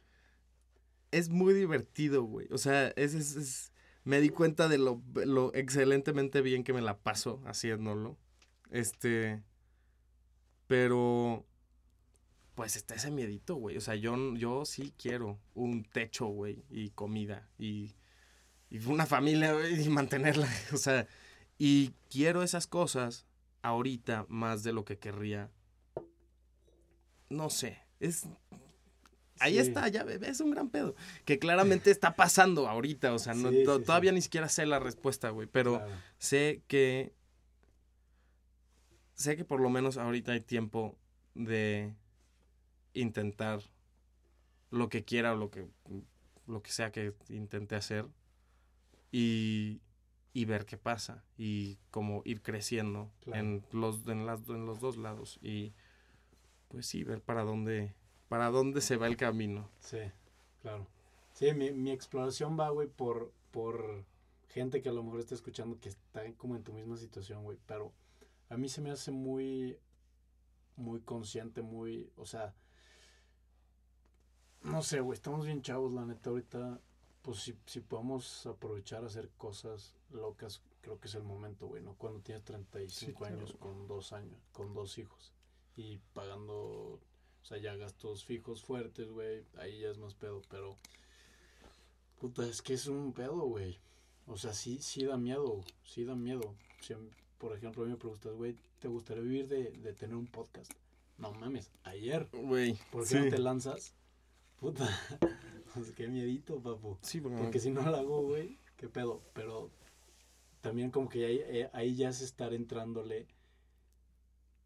[1.11, 2.47] Es muy divertido, güey.
[2.51, 3.73] O sea, es, es,
[4.05, 8.19] me di cuenta de lo, lo excelentemente bien que me la paso haciéndolo.
[8.71, 9.43] Este,
[10.67, 11.47] pero,
[12.55, 13.77] pues está ese miedito, güey.
[13.77, 17.97] O sea, yo, yo sí quiero un techo, güey, y comida, y,
[18.71, 20.49] y una familia, güey, y mantenerla.
[20.73, 21.09] O sea,
[21.59, 23.27] y quiero esas cosas
[23.63, 25.51] ahorita más de lo que querría.
[27.29, 28.27] No sé, es...
[29.41, 30.95] Ahí está, ya es un gran pedo.
[31.25, 33.51] Que claramente está pasando ahorita, o sea, no,
[33.81, 35.83] todavía ni siquiera sé la respuesta, güey, pero
[36.19, 37.15] sé que
[39.15, 40.97] sé que por lo menos ahorita hay tiempo
[41.35, 41.95] de
[42.95, 43.61] intentar
[44.71, 45.69] lo que quiera o lo que,
[46.47, 48.07] lo que sea que intente hacer
[49.13, 49.81] y,
[50.33, 54.97] y ver qué pasa y como ir creciendo en, los, en, las, en los dos
[54.97, 55.75] lados y
[56.69, 57.95] pues sí, ver para dónde,
[58.31, 59.69] para dónde se va el camino.
[59.81, 59.99] Sí,
[60.63, 60.87] claro.
[61.33, 64.05] Sí, mi, mi exploración va, güey, por, por
[64.51, 67.59] gente que a lo mejor está escuchando que está como en tu misma situación, güey,
[67.67, 67.93] pero
[68.49, 69.77] a mí se me hace muy,
[70.77, 72.55] muy consciente, muy, o sea,
[74.63, 76.81] no sé, güey, estamos bien chavos, la neta, ahorita,
[77.23, 81.83] pues si, si podemos aprovechar a hacer cosas locas, creo que es el momento, güey,
[81.83, 81.95] ¿no?
[81.95, 85.33] Cuando tienes 35 años con dos años, con dos hijos
[85.75, 87.01] y pagando,
[87.43, 90.77] o sea, ya gastos fijos fuertes, güey, ahí ya es más pedo, pero,
[92.21, 93.79] puta, es que es un pedo, güey.
[94.27, 96.55] O sea, sí, sí da miedo, sí da miedo
[97.39, 100.73] por ejemplo, a mí me preguntas, güey, ¿te gustaría vivir de, de, tener un podcast?
[101.19, 102.29] No mames, ayer.
[102.33, 102.79] Güey.
[102.91, 103.95] ¿Por qué no te lanzas?
[104.59, 104.89] Puta.
[105.75, 106.99] pues qué miedito, papu.
[107.03, 109.23] Sí, porque si no lo hago, güey, qué pedo.
[109.35, 109.71] Pero
[110.61, 113.27] también como que ahí, eh, ahí ya es estar entrándole.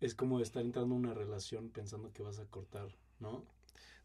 [0.04, 2.88] Es como estar entrando en una relación pensando que vas a cortar,
[3.20, 3.44] ¿no?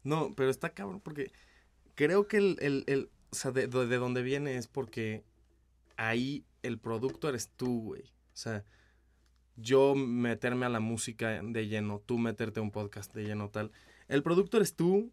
[0.02, 1.30] No, pero está cabrón porque
[1.94, 5.24] creo que el, el, el o sea, de, de donde viene es porque
[5.96, 8.02] ahí el producto eres tú, güey.
[8.02, 8.64] O sea,
[9.56, 13.70] yo meterme a la música de lleno, tú meterte a un podcast de lleno, tal.
[14.08, 15.12] El producto eres tú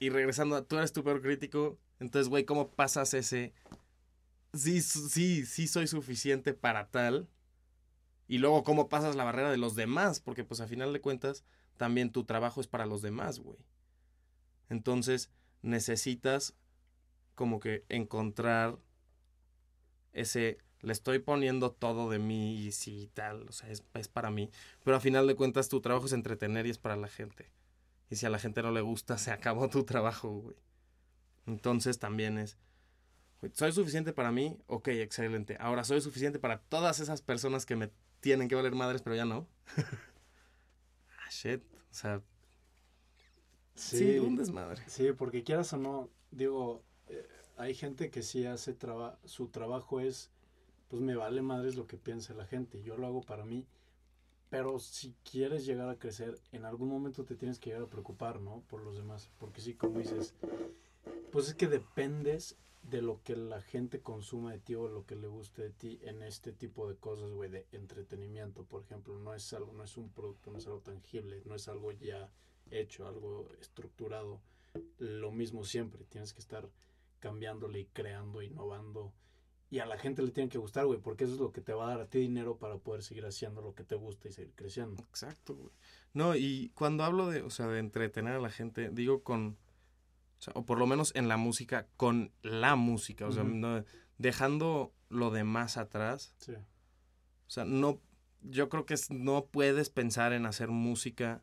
[0.00, 1.78] y regresando, tú eres tu peor crítico.
[2.00, 3.52] Entonces, güey, ¿cómo pasas ese...
[4.52, 7.28] Sí, sí, sí soy suficiente para tal.
[8.28, 10.20] Y luego, ¿cómo pasas la barrera de los demás?
[10.20, 11.44] Porque, pues, a final de cuentas,
[11.76, 13.58] también tu trabajo es para los demás, güey.
[14.68, 15.30] Entonces,
[15.62, 16.54] necesitas
[17.34, 18.78] como que encontrar
[20.12, 24.30] ese le estoy poniendo todo de mí y sí tal, o sea, es, es para
[24.30, 24.50] mí.
[24.84, 27.50] Pero a final de cuentas tu trabajo es entretener y es para la gente.
[28.10, 30.56] Y si a la gente no le gusta, se acabó tu trabajo, güey.
[31.46, 32.58] Entonces también es,
[33.52, 34.56] ¿soy suficiente para mí?
[34.66, 35.56] Ok, excelente.
[35.58, 37.90] Ahora, ¿soy suficiente para todas esas personas que me
[38.28, 39.46] tienen que valer madres, pero ya no?
[39.78, 41.62] ah, shit.
[41.90, 42.20] O sea,
[43.74, 44.82] sí, un desmadre.
[44.86, 50.00] Sí, porque quieras o no, digo, eh, hay gente que sí hace trabajo, su trabajo
[50.00, 50.30] es,
[50.88, 53.64] pues me vale madres lo que piense la gente, yo lo hago para mí,
[54.50, 58.40] pero si quieres llegar a crecer, en algún momento te tienes que llegar a preocupar,
[58.40, 58.62] ¿no?
[58.68, 60.34] Por los demás, porque sí, como dices,
[61.32, 62.58] pues es que dependes
[62.90, 65.98] de lo que la gente consuma de ti o lo que le guste de ti
[66.02, 69.96] en este tipo de cosas, güey, de entretenimiento, por ejemplo, no es algo, no es
[69.96, 72.30] un producto, no es algo tangible, no es algo ya
[72.70, 74.40] hecho, algo estructurado,
[74.98, 76.68] lo mismo siempre, tienes que estar
[77.20, 79.12] cambiándole y creando, innovando.
[79.70, 81.74] Y a la gente le tiene que gustar, güey, porque eso es lo que te
[81.74, 84.32] va a dar a ti dinero para poder seguir haciendo lo que te gusta y
[84.32, 85.02] seguir creciendo.
[85.10, 85.70] Exacto, güey.
[86.14, 89.58] No, y cuando hablo de, o sea, de entretener a la gente, digo con,
[90.38, 93.84] o, sea, o por lo menos en la música, con la música, o sea, no,
[94.18, 96.34] dejando lo demás atrás.
[96.38, 96.52] Sí.
[96.52, 98.00] O sea, no,
[98.42, 101.42] yo creo que es, no puedes pensar en hacer música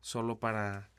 [0.00, 0.90] solo para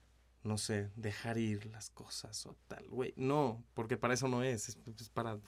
[0.45, 3.13] no sé, dejar ir las cosas o tal, güey.
[3.17, 5.39] No, porque para eso no es, es, para,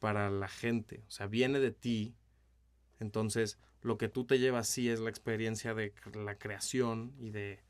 [0.00, 1.04] para la gente.
[1.06, 2.16] O sea, viene de ti.
[2.98, 7.62] Entonces, lo que tú te llevas sí es la experiencia de la creación y de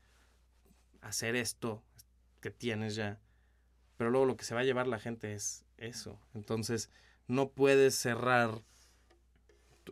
[1.01, 1.83] hacer esto
[2.41, 3.19] que tienes ya.
[3.97, 6.19] Pero luego lo que se va a llevar la gente es eso.
[6.33, 6.89] Entonces,
[7.27, 8.61] no puedes cerrar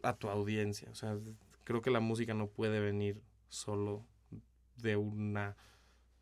[0.03, 0.89] a tu audiencia.
[0.91, 1.17] O sea,
[1.63, 4.05] creo que la música no puede venir solo
[4.77, 5.55] de una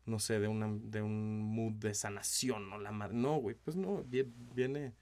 [0.06, 2.78] no sé, de, una, de un mood de sanación, ¿no?
[2.78, 3.14] La madre.
[3.14, 4.92] No, güey, pues no, viene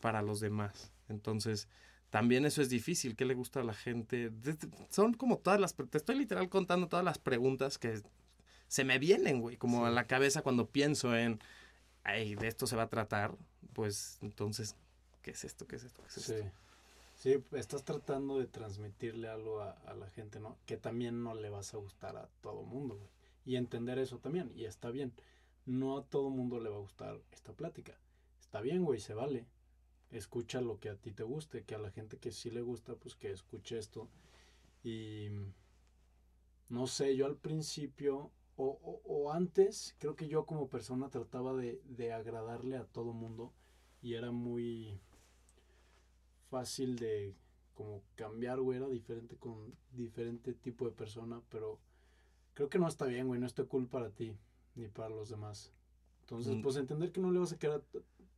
[0.00, 0.92] para los demás.
[1.08, 1.68] Entonces,
[2.10, 3.14] también eso es difícil.
[3.14, 4.32] ¿Qué le gusta a la gente?
[4.88, 5.74] Son como todas las.
[5.74, 8.00] Te estoy literal contando todas las preguntas que
[8.68, 11.40] se me vienen, güey, como a la cabeza cuando pienso en.
[12.04, 13.36] Ay, de esto se va a tratar.
[13.72, 14.76] Pues entonces,
[15.22, 15.66] ¿qué es esto?
[15.66, 16.02] ¿Qué es esto?
[16.02, 16.34] ¿Qué es esto?
[16.34, 16.50] Sí.
[17.14, 20.56] Sí, estás tratando de transmitirle algo a, a, la gente, ¿no?
[20.66, 23.08] Que también no le vas a gustar a todo mundo, güey
[23.48, 24.52] y entender eso también.
[24.54, 25.14] Y está bien.
[25.64, 27.94] No a todo mundo le va a gustar esta plática.
[28.38, 29.46] Está bien, güey, se vale.
[30.10, 32.94] Escucha lo que a ti te guste, que a la gente que sí le gusta,
[32.94, 34.06] pues que escuche esto.
[34.84, 35.28] Y
[36.68, 41.80] no sé, yo al principio o, o, antes, creo que yo como persona trataba de,
[41.84, 43.52] de agradarle a todo mundo
[44.02, 44.98] y era muy
[46.50, 47.36] fácil de
[47.74, 51.78] como cambiar, güey, era diferente con diferente tipo de persona, pero
[52.54, 54.36] creo que no está bien, güey, no está cool para ti
[54.74, 55.72] ni para los demás.
[56.22, 56.62] Entonces, mm.
[56.62, 57.84] pues entender que no le vas a quedar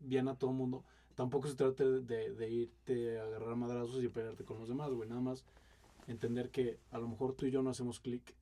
[0.00, 0.84] bien a todo mundo.
[1.14, 5.08] Tampoco se trata de, de, irte a agarrar madrazos y pelearte con los demás, güey.
[5.08, 5.46] Nada más
[6.06, 8.34] entender que a lo mejor tú y yo no hacemos clic.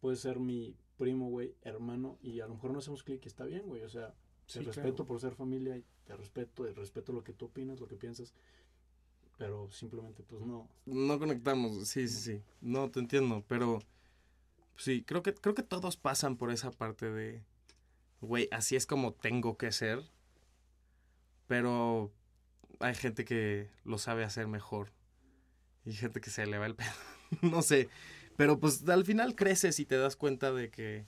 [0.00, 3.44] Puede ser mi primo, güey, hermano, y a lo mejor no hacemos clic y está
[3.44, 3.82] bien, güey.
[3.82, 4.14] O sea,
[4.52, 7.88] te respeto por ser familia y te respeto, te respeto lo que tú opinas, lo
[7.88, 8.34] que piensas.
[9.38, 10.68] Pero simplemente, pues no.
[10.86, 12.42] No conectamos, sí, sí, sí.
[12.60, 13.80] No, te entiendo, pero
[14.76, 17.42] Sí, creo que, creo que todos pasan por esa parte de,
[18.20, 20.02] güey, así es como tengo que ser,
[21.46, 22.12] pero
[22.80, 24.92] hay gente que lo sabe hacer mejor
[25.84, 26.92] y gente que se le va el pedo,
[27.40, 27.88] no sé,
[28.36, 31.06] pero pues al final creces y te das cuenta de que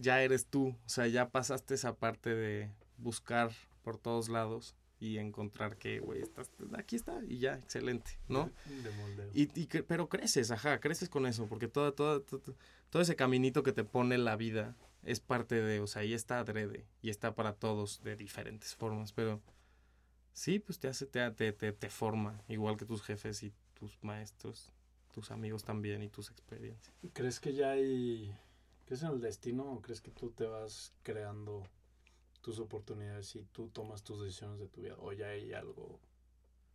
[0.00, 5.18] ya eres tú, o sea, ya pasaste esa parte de buscar por todos lados y
[5.18, 6.22] encontrar que, güey,
[6.78, 8.50] aquí está y ya, excelente, ¿no?
[9.34, 13.72] Y, y, pero creces, ajá, creces con eso, porque todo, todo, todo, ese caminito que
[13.72, 17.54] te pone la vida es parte de, o sea, ahí está adrede y está para
[17.54, 19.42] todos de diferentes formas, pero
[20.32, 23.98] sí, pues te hace, te, te, te, te forma, igual que tus jefes y tus
[24.04, 24.72] maestros,
[25.12, 26.94] tus amigos también y tus experiencias.
[27.12, 28.34] ¿Crees que ya hay,
[28.86, 31.64] crees en el destino o crees que tú te vas creando
[32.40, 36.00] tus oportunidades y tú tomas tus decisiones de tu vida o ya hay algo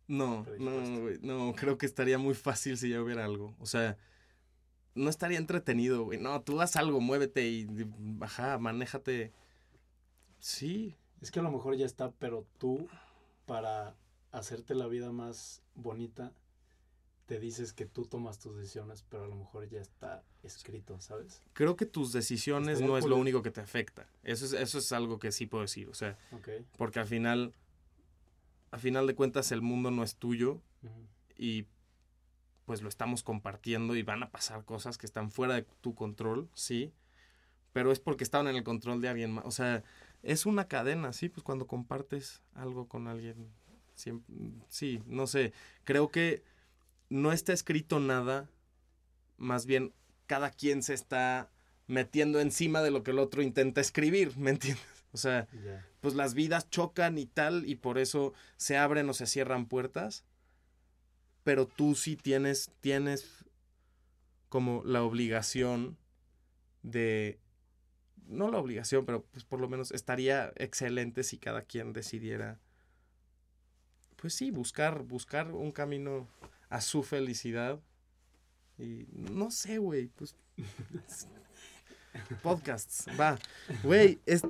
[0.08, 3.54] no no güey, no creo que estaría muy fácil si ya hubiera algo.
[3.60, 3.98] O sea
[4.94, 6.18] no estaría entretenido güey.
[6.18, 9.32] No tú haz algo muévete y baja manéjate.
[10.40, 12.88] Sí es que a lo mejor ya está pero tú
[13.44, 13.94] para
[14.32, 16.32] hacerte la vida más bonita
[17.28, 21.42] te dices que tú tomas tus decisiones, pero a lo mejor ya está escrito, ¿sabes?
[21.52, 24.08] Creo que tus decisiones no es lo único que te afecta.
[24.22, 26.16] Eso es, eso es algo que sí puedo decir, o sea,
[26.78, 27.52] porque al final,
[28.70, 30.62] al final de cuentas el mundo no es tuyo
[31.36, 31.66] y
[32.64, 36.48] pues lo estamos compartiendo y van a pasar cosas que están fuera de tu control,
[36.54, 36.94] sí,
[37.74, 39.84] pero es porque estaban en el control de alguien más, o sea,
[40.22, 43.52] es una cadena, sí, pues cuando compartes algo con alguien
[44.68, 45.52] sí, no sé.
[45.84, 46.42] Creo que
[47.10, 48.50] no está escrito nada.
[49.36, 49.92] Más bien,
[50.26, 51.50] cada quien se está
[51.86, 54.84] metiendo encima de lo que el otro intenta escribir, ¿me entiendes?
[55.10, 55.48] O sea,
[56.00, 60.26] pues las vidas chocan y tal, y por eso se abren o se cierran puertas.
[61.44, 63.46] Pero tú sí tienes, tienes
[64.50, 65.96] como la obligación
[66.82, 67.40] de
[68.26, 72.60] no la obligación, pero pues por lo menos estaría excelente si cada quien decidiera,
[74.16, 76.28] pues sí, buscar, buscar un camino
[76.68, 77.80] a su felicidad.
[78.78, 80.36] Y no sé, güey, pues...
[82.42, 83.38] Podcasts, va.
[83.82, 84.42] Güey, es,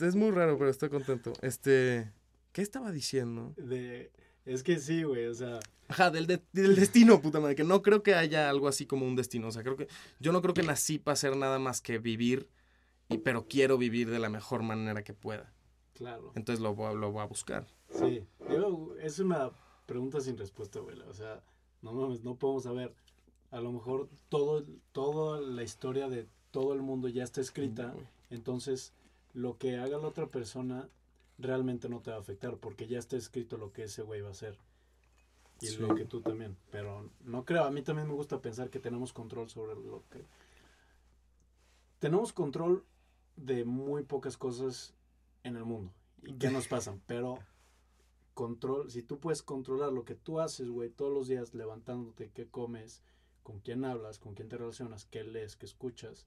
[0.00, 1.32] es, muy raro, pero estoy contento.
[1.42, 2.10] Este,
[2.52, 3.52] ¿qué estaba diciendo?
[3.56, 4.10] De,
[4.46, 5.60] es que sí, güey, o sea...
[5.88, 9.16] Ajá, del, del destino, puta madre, que no creo que haya algo así como un
[9.16, 9.48] destino.
[9.48, 9.88] O sea, creo que,
[10.18, 12.48] yo no creo que nací para hacer nada más que vivir
[13.08, 15.52] y, pero quiero vivir de la mejor manera que pueda.
[15.92, 16.32] Claro.
[16.34, 17.66] Entonces lo voy, lo voy a buscar.
[17.90, 18.26] Sí,
[19.02, 19.50] es una
[19.86, 20.98] pregunta sin respuesta, güey.
[21.00, 21.42] O sea,
[21.82, 22.94] no mames, no podemos saber.
[23.50, 27.94] A lo mejor todo, toda la historia de todo el mundo ya está escrita.
[28.30, 28.92] Entonces,
[29.32, 30.88] lo que haga la otra persona
[31.38, 34.28] realmente no te va a afectar porque ya está escrito lo que ese güey va
[34.28, 34.58] a hacer.
[35.60, 36.56] Y lo que tú también.
[36.70, 40.24] Pero no creo, a mí también me gusta pensar que tenemos control sobre lo que...
[41.98, 42.84] Tenemos control
[43.36, 44.94] de muy pocas cosas
[45.42, 45.92] en el mundo
[46.22, 47.38] y que nos pasan, pero
[48.34, 52.46] control, si tú puedes controlar lo que tú haces, güey, todos los días levantándote, qué
[52.48, 53.02] comes,
[53.42, 56.26] con quién hablas, con quién te relacionas, qué lees, qué escuchas,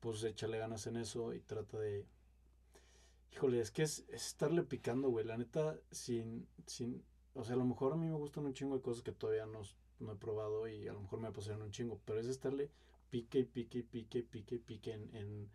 [0.00, 2.06] pues échale ganas en eso y trata de...
[3.32, 7.04] Híjole, es que es, estarle picando, güey, la neta, sin, sin...
[7.34, 9.46] O sea, a lo mejor a mí me gustan un chingo de cosas que todavía
[9.46, 9.62] no,
[10.00, 12.70] no he probado y a lo mejor me pasaron un chingo, pero es estarle
[13.10, 15.50] pique y pique y pique y pique pique en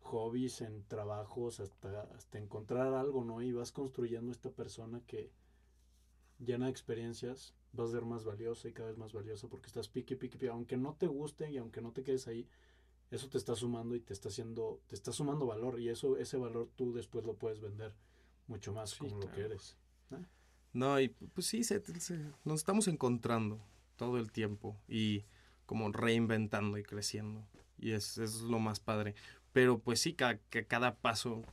[0.00, 3.42] hobbies, en trabajos, hasta, hasta encontrar algo, ¿no?
[3.42, 5.30] Y vas construyendo esta persona que
[6.38, 9.88] llena de experiencias, vas a ser más valiosa y cada vez más valiosa porque estás
[9.88, 12.48] pique, pique, pique, aunque no te guste y aunque no te quedes ahí,
[13.10, 16.36] eso te está sumando y te está haciendo, te está sumando valor y eso, ese
[16.36, 17.94] valor tú después lo puedes vender
[18.46, 19.76] mucho más como lo que eres.
[20.72, 21.82] No, y pues sí, se,
[22.44, 23.58] nos estamos encontrando
[23.96, 25.24] todo el tiempo y
[25.66, 27.46] como reinventando y creciendo.
[27.78, 29.14] Y es, es lo más padre.
[29.52, 30.14] Pero pues sí,
[30.50, 31.44] que cada paso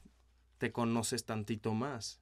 [0.58, 2.20] te conoces tantito más.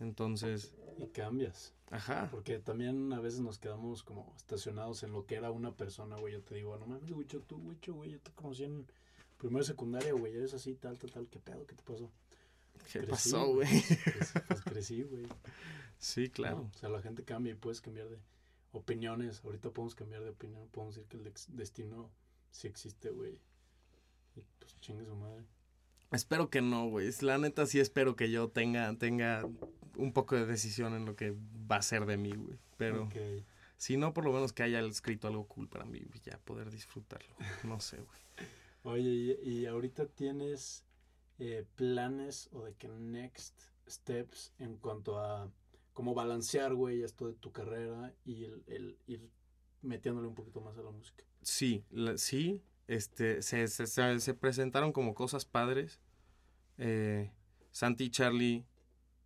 [0.00, 0.74] Entonces...
[0.98, 1.74] Y cambias.
[1.90, 2.28] Ajá.
[2.30, 6.32] Porque también a veces nos quedamos como estacionados en lo que era una persona, güey.
[6.32, 8.86] Yo te digo, no mames, güey, tú, güey, güey, yo te conocí en
[9.38, 11.66] primera secundaria, güey, eres así, tal, tal, tal, ¿qué pedo?
[11.66, 12.10] ¿Qué te pasó?
[12.92, 13.68] ¿Qué pasó, güey?
[13.68, 15.26] Pues, pues, crecí, güey.
[15.98, 16.70] Sí, claro.
[16.74, 18.18] o sea, la gente cambia y puedes cambiar de
[18.72, 19.42] opiniones.
[19.44, 20.68] Ahorita podemos cambiar de opinión.
[20.68, 22.10] Podemos decir que el destino
[22.50, 23.38] sí existe, güey.
[24.36, 25.44] Y pues chingue su madre.
[26.10, 27.10] Espero que no, güey.
[27.22, 29.48] La neta sí espero que yo tenga, tenga
[29.96, 31.34] un poco de decisión en lo que
[31.70, 32.58] va a ser de mí, güey.
[32.76, 33.08] Pero
[33.78, 36.70] si no, por lo menos que haya escrito algo cool para mí y ya poder
[36.70, 37.34] disfrutarlo.
[37.64, 38.22] No sé, güey.
[38.84, 40.84] Oye, y, ahorita tienes
[41.38, 45.50] eh, planes o de que next steps en cuanto a
[45.92, 49.28] cómo balancear, güey, esto de tu carrera y el, ir
[49.82, 51.24] metiéndole un poquito más a la música.
[51.42, 51.84] Sí,
[52.16, 56.00] sí, este, se, se, presentaron como cosas padres.
[56.78, 57.30] Eh,
[57.70, 58.66] Santi y Charlie,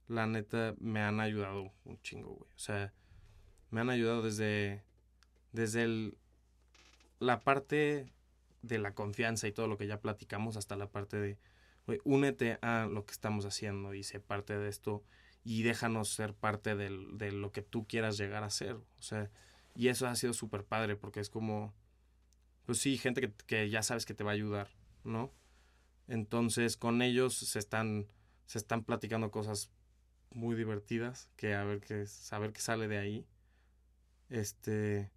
[0.09, 2.51] la neta, me han ayudado un chingo, güey.
[2.55, 2.92] O sea,
[3.71, 4.85] me han ayudado desde,
[5.53, 6.19] desde el,
[7.19, 8.12] la parte
[8.62, 11.38] de la confianza y todo lo que ya platicamos hasta la parte de,
[11.87, 15.03] güey, únete a lo que estamos haciendo y sé parte de esto
[15.45, 18.75] y déjanos ser parte de lo que tú quieras llegar a ser.
[18.75, 19.31] O sea,
[19.77, 21.73] y eso ha sido súper padre porque es como
[22.67, 24.69] pues sí, gente que, que, ya sabes que te va a ayudar,
[25.05, 25.33] ¿no?
[26.09, 28.07] Entonces con ellos se están,
[28.45, 29.71] se están platicando cosas
[30.33, 33.27] muy divertidas, que a ver qué, saber qué sale de ahí.
[34.29, 35.11] Este,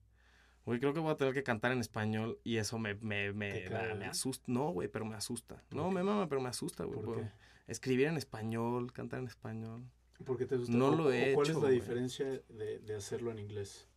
[0.66, 3.68] güey, creo que voy a tener que cantar en español y eso me, me, me,
[3.70, 4.46] me, asusta.
[4.48, 5.64] No, güey, pero me asusta.
[5.72, 7.28] No, me mama, pero me asusta, güey.
[7.68, 9.84] Escribir en español, cantar en español.
[10.24, 10.74] ¿Por qué te asusta?
[10.74, 13.89] No lo he ¿Cuál es la diferencia de, de hacerlo en inglés?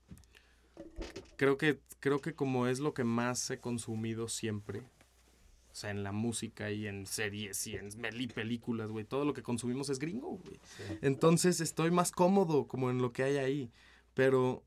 [1.37, 6.03] Creo que, creo que como es lo que más he consumido siempre, o sea, en
[6.03, 7.91] la música y en series y en
[8.35, 10.61] películas, güey, todo lo que consumimos es gringo, güey.
[11.01, 13.71] Entonces estoy más cómodo como en lo que hay ahí,
[14.13, 14.63] pero,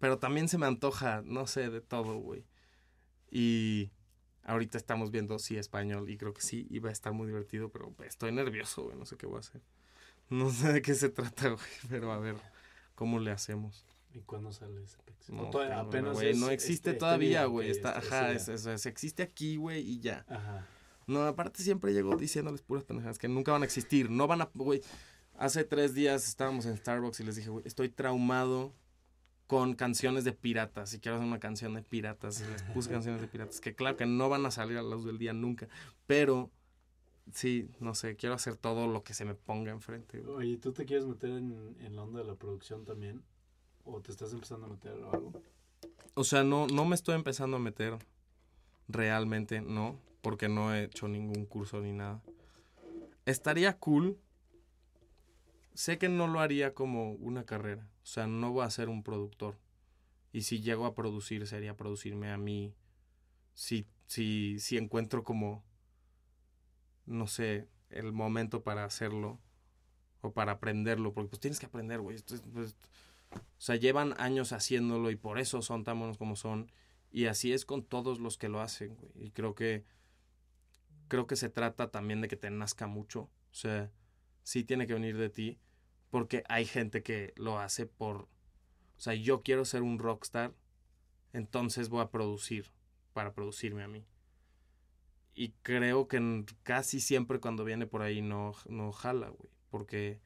[0.00, 2.44] pero también se me antoja, no sé, de todo, güey.
[3.30, 3.90] Y
[4.44, 7.94] ahorita estamos viendo sí español y creo que sí, iba a estar muy divertido, pero
[8.06, 9.60] estoy nervioso, güey, no sé qué voy a hacer.
[10.30, 12.36] No sé de qué se trata, güey, pero a ver
[12.94, 13.84] cómo le hacemos.
[14.18, 14.98] ¿Y cuándo sale ese
[15.32, 17.70] No, apenas no existe este, todavía, güey.
[17.70, 20.24] Está, ajá, se existe aquí, güey, y ya.
[20.28, 20.66] Ajá.
[21.08, 24.10] No, aparte siempre llego diciéndoles puras pendejadas que nunca van a existir.
[24.10, 24.82] No van a, güey.
[25.38, 28.74] Hace tres días estábamos en Starbucks y les dije, güey, estoy traumado
[29.46, 30.92] con canciones de piratas.
[30.92, 32.42] Y quiero hacer una canción de piratas.
[32.42, 33.60] Les puse canciones de piratas.
[33.60, 35.66] Que claro que no van a salir a la luz del día nunca.
[36.06, 36.50] Pero
[37.32, 40.20] sí, no sé, quiero hacer todo lo que se me ponga enfrente.
[40.20, 40.36] güey.
[40.36, 43.22] Oye, ¿tú te quieres meter en, en la onda de la producción también?
[43.90, 45.32] ¿O te estás empezando a meter o algo?
[46.14, 47.96] O sea, no, no me estoy empezando a meter
[48.86, 52.22] realmente, no, porque no he hecho ningún curso ni nada.
[53.24, 54.18] Estaría cool.
[55.72, 57.88] Sé que no lo haría como una carrera.
[58.02, 59.56] O sea, no voy a ser un productor.
[60.32, 62.74] Y si llego a producir, sería producirme a mí.
[63.54, 65.64] Si, si, si encuentro como,
[67.06, 69.38] no sé, el momento para hacerlo.
[70.20, 71.14] O para aprenderlo.
[71.14, 72.18] Porque pues tienes que aprender, güey.
[72.52, 72.76] Pues,
[73.32, 76.70] o sea, llevan años haciéndolo y por eso son tan buenos como son.
[77.10, 79.12] Y así es con todos los que lo hacen, güey.
[79.14, 79.84] Y creo que
[81.08, 83.22] creo que se trata también de que te nazca mucho.
[83.22, 83.90] O sea,
[84.42, 85.58] sí tiene que venir de ti.
[86.10, 88.22] Porque hay gente que lo hace por.
[88.96, 90.54] O sea, yo quiero ser un rockstar.
[91.32, 92.70] Entonces voy a producir.
[93.12, 94.06] Para producirme a mí.
[95.34, 99.50] Y creo que casi siempre cuando viene por ahí no, no jala, güey.
[99.70, 100.20] Porque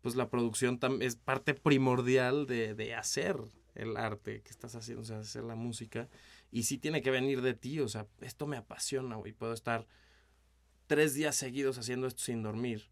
[0.00, 3.36] pues la producción es parte primordial de, de hacer
[3.74, 6.08] el arte que estás haciendo, o sea, hacer la música.
[6.50, 9.32] Y sí tiene que venir de ti, o sea, esto me apasiona, güey.
[9.32, 9.86] Puedo estar
[10.86, 12.90] tres días seguidos haciendo esto sin dormir.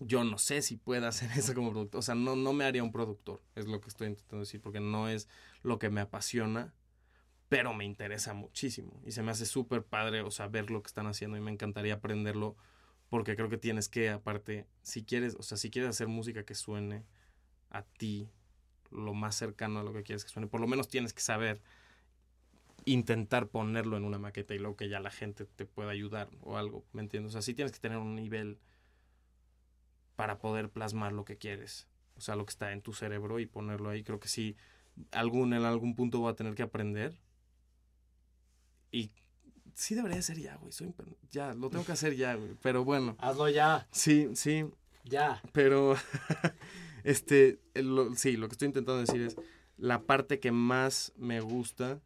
[0.00, 2.00] Yo no sé si pueda hacer eso como productor.
[2.00, 4.80] O sea, no, no me haría un productor, es lo que estoy intentando decir, porque
[4.80, 5.28] no es
[5.62, 6.74] lo que me apasiona,
[7.48, 9.00] pero me interesa muchísimo.
[9.06, 11.52] Y se me hace súper padre, o sea, ver lo que están haciendo y me
[11.52, 12.56] encantaría aprenderlo
[13.08, 16.54] porque creo que tienes que, aparte, si quieres, o sea, si quieres hacer música que
[16.54, 17.04] suene
[17.70, 18.28] a ti,
[18.90, 21.60] lo más cercano a lo que quieres que suene, por lo menos tienes que saber
[22.84, 26.56] intentar ponerlo en una maqueta y luego que ya la gente te pueda ayudar o
[26.56, 27.30] algo, ¿me entiendes?
[27.30, 28.58] O sea, sí tienes que tener un nivel
[30.16, 31.86] para poder plasmar lo que quieres,
[32.16, 34.02] o sea, lo que está en tu cerebro y ponerlo ahí.
[34.02, 34.56] Creo que sí,
[35.12, 37.18] algún, en algún punto voy a tener que aprender
[38.90, 39.10] y
[39.78, 40.92] sí debería ser ya, güey, soy,
[41.30, 43.16] ya, lo tengo que hacer ya, güey, pero bueno.
[43.20, 44.66] Hazlo ya, Sí, sí,
[45.04, 45.40] ya.
[45.52, 45.94] pero
[47.04, 49.36] este, lo- sí, lo que estoy intentando decir es,
[49.76, 52.00] la parte que más me gusta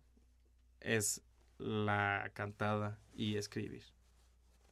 [0.81, 1.23] es
[1.59, 3.83] la cantada y escribir.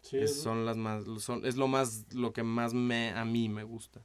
[0.03, 0.43] Sí, Es, ¿no?
[0.43, 4.03] son las más, son, es lo más, lo que más me, a mí me gusta,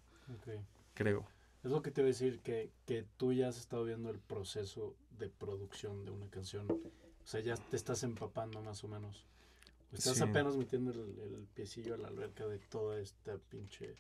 [0.93, 1.27] creo.
[1.63, 4.19] Es lo que te voy a decir, que, que tú ya has estado viendo el
[4.19, 6.67] proceso de producción de una canción.
[7.25, 9.25] O sea, ya te estás empapando más o menos.
[9.91, 10.23] Estás Sí.
[10.23, 13.95] apenas metiendo el, el piecillo a la alberca de toda esta pinche...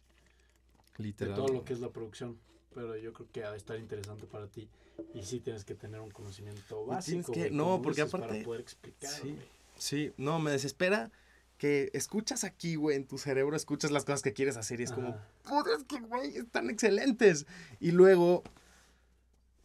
[0.97, 1.35] De Literal.
[1.35, 2.37] todo lo que es la producción.
[2.73, 4.69] Pero yo creo que ha de estar interesante para ti.
[5.13, 7.31] Y sí tienes que tener un conocimiento básico.
[7.33, 9.37] que- no, como porque aparte- Para poder explicar, Sí.
[9.77, 11.11] Sí, no, me desespera
[11.57, 14.91] que escuchas aquí, güey, en tu cerebro, escuchas las cosas que quieres hacer y es
[14.93, 15.27] como, Ajá.
[15.43, 17.45] puta, es que, güey, están excelentes.
[17.81, 18.43] Y luego,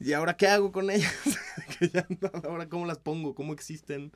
[0.01, 1.13] ¿y ahora qué hago con ellas?
[1.79, 4.13] que ya no, ahora cómo las pongo, cómo existen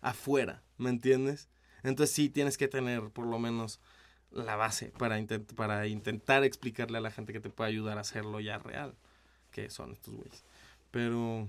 [0.00, 1.48] afuera, ¿me entiendes?
[1.82, 3.80] Entonces sí tienes que tener por lo menos
[4.30, 8.02] la base para, intent- para intentar explicarle a la gente que te puede ayudar a
[8.02, 8.94] hacerlo ya real,
[9.50, 10.44] que son estos güeyes.
[10.90, 11.48] Pero,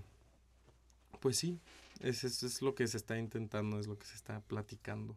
[1.19, 1.59] pues sí,
[2.01, 5.15] es, es, es lo que se está intentando, es lo que se está platicando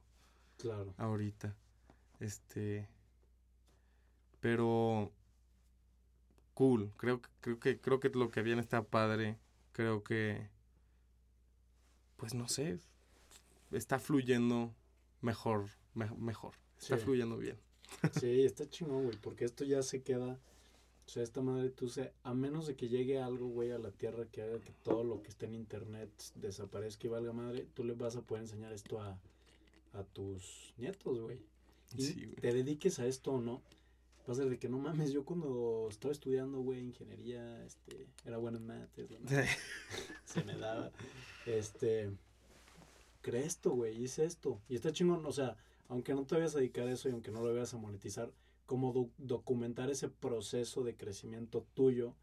[0.58, 0.94] Claro.
[0.98, 1.54] ahorita.
[2.20, 2.88] Este.
[4.40, 5.12] Pero.
[6.56, 6.90] Cool.
[6.96, 9.36] Creo, que- creo que creo que lo que viene está padre.
[9.72, 10.48] Creo que.
[12.16, 12.80] Pues no sé.
[13.72, 14.74] Está fluyendo
[15.20, 15.68] mejor.
[15.94, 16.54] me- mejor.
[16.80, 17.04] Está Sí.
[17.04, 17.58] fluyendo bien.
[18.22, 20.38] Sí, está chingón, güey, porque esto ya se queda.
[21.06, 22.12] O sea, esta madre, tú se.
[22.24, 25.22] A menos de que llegue algo, güey, a la tierra que haga que todo lo
[25.22, 29.00] que esté en internet desaparezca y valga madre, tú le vas a poder enseñar esto
[29.00, 29.18] a,
[29.92, 31.42] a tus nietos, güey.
[31.96, 33.62] Y Sí, te dediques a esto o no,
[34.28, 35.12] va a ser de que no mames.
[35.12, 39.48] Yo cuando estaba estudiando, güey, ingeniería, este, era bueno en mates, la madre,
[40.24, 40.90] se me daba.
[41.46, 42.10] Este.
[43.22, 44.60] Creé esto, güey, hice esto.
[44.68, 45.56] Y está chingón, o sea,
[45.88, 48.30] aunque no te vayas a dedicar a eso y aunque no lo vayas a monetizar,
[48.66, 52.14] como do- documentar ese proceso de crecimiento tuyo,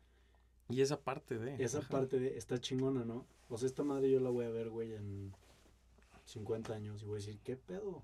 [0.70, 1.62] Y esa parte de.
[1.64, 1.90] esa ajá.
[1.90, 3.26] parte de, está chingona, ¿no?
[3.50, 5.34] O sea, esta madre yo la voy a ver, güey, en
[6.26, 8.02] 50 años y voy a decir, ¿qué pedo?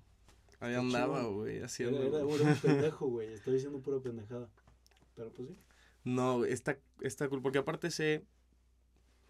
[0.60, 2.02] Ahí andaba, güey, haciendo.
[2.02, 4.48] era, era un pendejo, güey, estoy diciendo pura pendejada.
[5.16, 5.56] Pero pues sí.
[6.04, 7.42] No, está, está cool.
[7.42, 8.24] Porque aparte sé.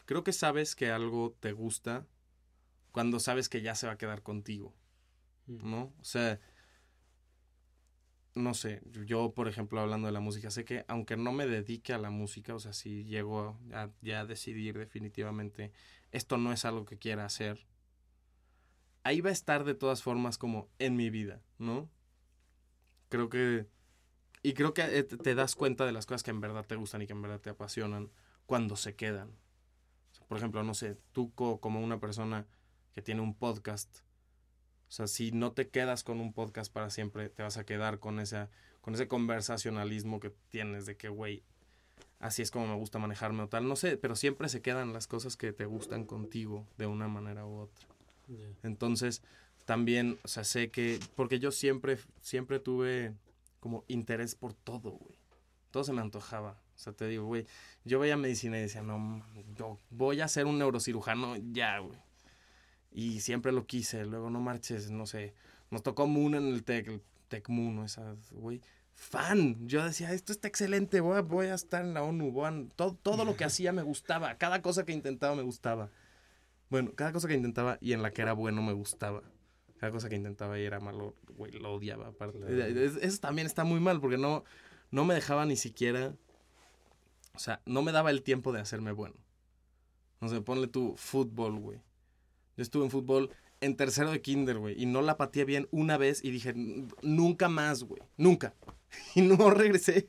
[0.07, 2.05] Creo que sabes que algo te gusta
[2.91, 4.75] cuando sabes que ya se va a quedar contigo.
[5.47, 5.71] Mm.
[5.71, 5.93] ¿no?
[6.01, 6.41] O sea,
[8.35, 11.93] no sé, yo por ejemplo hablando de la música, sé que aunque no me dedique
[11.93, 15.73] a la música, o sea, si llego a, ya a decidir definitivamente
[16.13, 17.67] esto no es algo que quiera hacer,
[19.03, 21.89] ahí va a estar de todas formas como en mi vida, ¿no?
[23.09, 23.67] creo que...
[24.43, 27.03] Y creo que eh, te- das cuenta de las cosas que en verdad te gustan
[27.03, 28.11] y que en verdad te apasionan
[28.47, 29.31] cuando se quedan.
[30.29, 32.47] Por ejemplo, no sé, tú co- como una persona
[32.93, 33.99] que tiene un podcast,
[34.89, 37.99] o sea, si no te quedas con un podcast para siempre, te vas a quedar
[37.99, 38.49] con, esa,
[38.81, 41.43] con ese conversacionalismo que tienes de que, güey,
[42.19, 45.07] así es como me gusta manejarme o tal, no sé, pero siempre se quedan las
[45.07, 47.89] cosas que te gustan contigo de una manera u otra.
[48.63, 49.23] Entonces,
[49.65, 53.15] también, o sea, sé que, porque yo siempre, siempre tuve
[53.61, 55.19] como interés por todo, güey.
[55.71, 56.61] Todo se me antojaba.
[56.75, 57.47] O sea, te digo, güey,
[57.85, 59.25] yo veía medicina y decía, no,
[59.57, 61.99] yo voy a ser un neurocirujano ya, güey.
[62.91, 64.05] Y siempre lo quise.
[64.05, 65.35] Luego, no marches, no sé.
[65.71, 68.61] Nos tocó Moon en el Tec, el Tec Moon, esa, güey.
[68.95, 69.69] Fan.
[69.69, 72.33] Yo decía, esto está excelente, voy a, voy a estar en la ONU.
[72.33, 74.37] voy a- todo, todo lo que hacía me gustaba.
[74.37, 75.91] Cada cosa que intentaba me gustaba.
[76.71, 79.23] Bueno, cada cosa que intentaba y en la que era bueno me gustaba.
[79.79, 82.39] Cada cosa que intentaba y era malo, güey, lo odiaba aparte.
[83.03, 84.45] Eso también está muy mal porque no,
[84.91, 86.15] no me dejaba ni siquiera...
[87.35, 89.15] O sea, no me daba el tiempo de hacerme bueno.
[90.21, 91.79] No sé, ponle tu fútbol, güey.
[92.57, 95.97] Yo estuve en fútbol en tercero de kinder, güey, y no la pateé bien una
[95.97, 98.55] vez y dije, "N- nunca más, güey, nunca.
[99.15, 100.09] Y no regresé.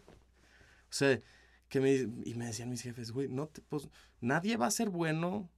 [0.89, 1.22] O sea,
[1.70, 3.88] que me, y me decían mis jefes, güey, no te, pues,
[4.20, 5.49] nadie va a ser bueno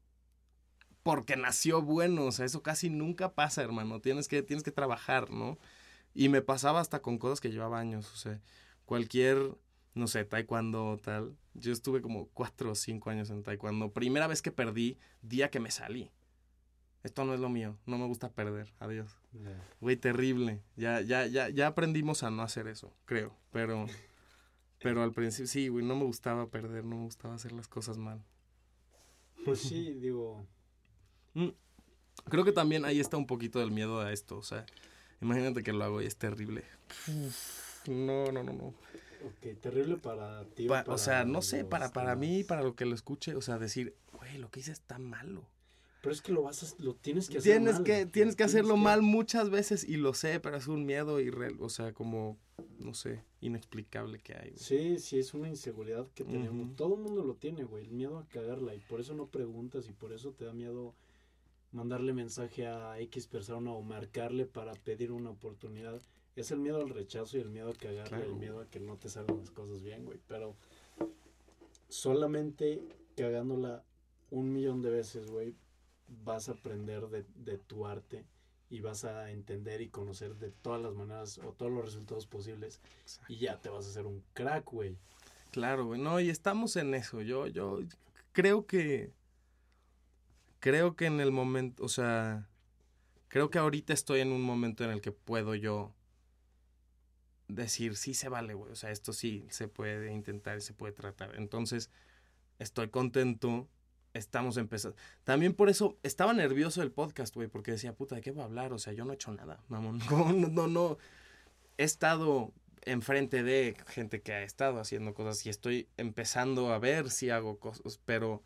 [1.04, 5.30] porque nació bueno, o sea, eso casi nunca pasa, hermano, tienes que, tienes que trabajar,
[5.30, 5.60] ¿no?
[6.16, 8.40] Y me pasaba hasta con cosas que llevaba años, o sea,
[8.86, 9.58] cualquier,
[9.94, 14.42] no sé, taekwondo tal, yo estuve como cuatro o cinco años en taekwondo, primera vez
[14.42, 16.10] que perdí, día que me salí.
[17.04, 19.12] Esto no es lo mío, no me gusta perder, adiós.
[19.82, 20.62] Güey, terrible.
[20.78, 23.36] Ya, ya, ya, ya aprendimos a no hacer eso, creo.
[23.52, 23.88] Pero,
[24.82, 27.98] pero al principio, sí, güey, no me gustaba perder, no me gustaba hacer las cosas
[27.98, 28.24] mal.
[29.44, 30.48] Pues sí, digo,
[32.30, 34.38] Creo que también ahí está un poquito del miedo a esto.
[34.38, 34.66] O sea,
[35.22, 36.64] imagínate que lo hago y es terrible.
[37.08, 38.66] Uf, no, no, no, no.
[38.68, 40.68] ok, terrible para ti.
[40.68, 43.42] Pa- para o sea, no sé, para, para mí, para lo que lo escuche, o
[43.42, 45.44] sea, decir, güey, lo que hice está malo.
[46.02, 48.44] Pero es que lo vas a, lo tienes que hacer Tienes mal, que, tienes que
[48.44, 51.94] hacerlo que- mal muchas veces y lo sé, pero es un miedo irreal, o sea,
[51.94, 52.38] como,
[52.80, 54.50] no sé, inexplicable que hay.
[54.52, 54.60] güey.
[54.60, 56.76] Sí, sí, es una inseguridad que tenemos.
[56.76, 58.76] Todo el mundo lo tiene, güey, el miedo a cagarla.
[58.76, 60.94] Y por eso no preguntas y por eso te da miedo
[61.74, 66.02] mandarle mensaje a X persona o marcarle para pedir una oportunidad.
[66.36, 68.26] Es el miedo al rechazo y el miedo a cagarla, Claro.
[68.32, 70.20] el miedo a que no te salgan las cosas bien, güey.
[70.28, 70.56] Pero
[71.90, 72.82] solamente
[73.16, 73.84] cagándola
[74.32, 75.56] un millón de veces, güey,
[76.24, 78.26] vas a aprender de, de tu arte
[78.70, 82.80] y vas a entender y conocer de todas las maneras o todos los resultados posibles
[83.28, 84.98] y ya te vas a hacer un crack, güey.
[85.52, 87.22] Claro, güey, no, y estamos en eso.
[87.22, 87.80] Yo, yo
[88.32, 89.12] creo que,
[90.64, 92.48] creo que en el momento, o sea,
[93.28, 95.94] creo que ahorita estoy en un momento en el que puedo yo
[97.50, 100.94] decir, sí se vale, güey, o sea, esto sí se puede intentar y se puede
[100.94, 101.36] tratar.
[101.36, 101.90] Entonces,
[102.60, 103.68] estoy contento,
[104.14, 104.96] estamos empezando.
[105.26, 108.46] También por eso estaba nervioso el podcast, güey, porque decía, puta, ¿de qué voy a
[108.46, 108.72] hablar?
[108.72, 110.00] O sea, yo no he hecho nada, mamón.
[110.10, 110.98] No, no, no.
[111.78, 112.54] He estado
[112.84, 117.60] enfrente de gente que ha estado haciendo cosas y estoy empezando a ver si hago
[117.60, 118.44] cosas, pero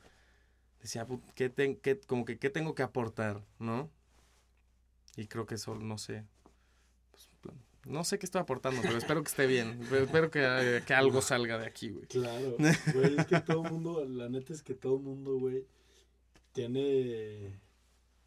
[0.88, 3.44] decía, "Put- ¿qué, ten- qué- como que, ¿qué tengo que aportar?
[3.60, 3.90] ¿No?
[5.16, 6.26] Y creo que eso, no sé.
[7.42, 9.80] pues, no sé qué estoy aportando, pero espero que esté bien.
[9.90, 12.06] Pero espero que, eh, que algo salga de aquí, güey.
[12.08, 12.56] Claro,
[12.94, 15.66] güey, es que todo el mundo, la neta es que todo el mundo, güey,
[16.54, 17.60] tiene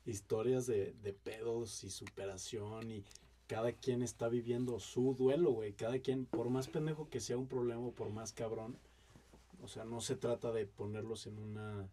[0.06, 3.04] historias de, de pedos y superación y
[3.46, 5.72] cada quien está viviendo su duelo, güey.
[5.74, 8.78] Cada quien, por más pendejo que sea un problema o por más cabrón,
[9.62, 11.88] o sea, no se trata de ponerlos en una,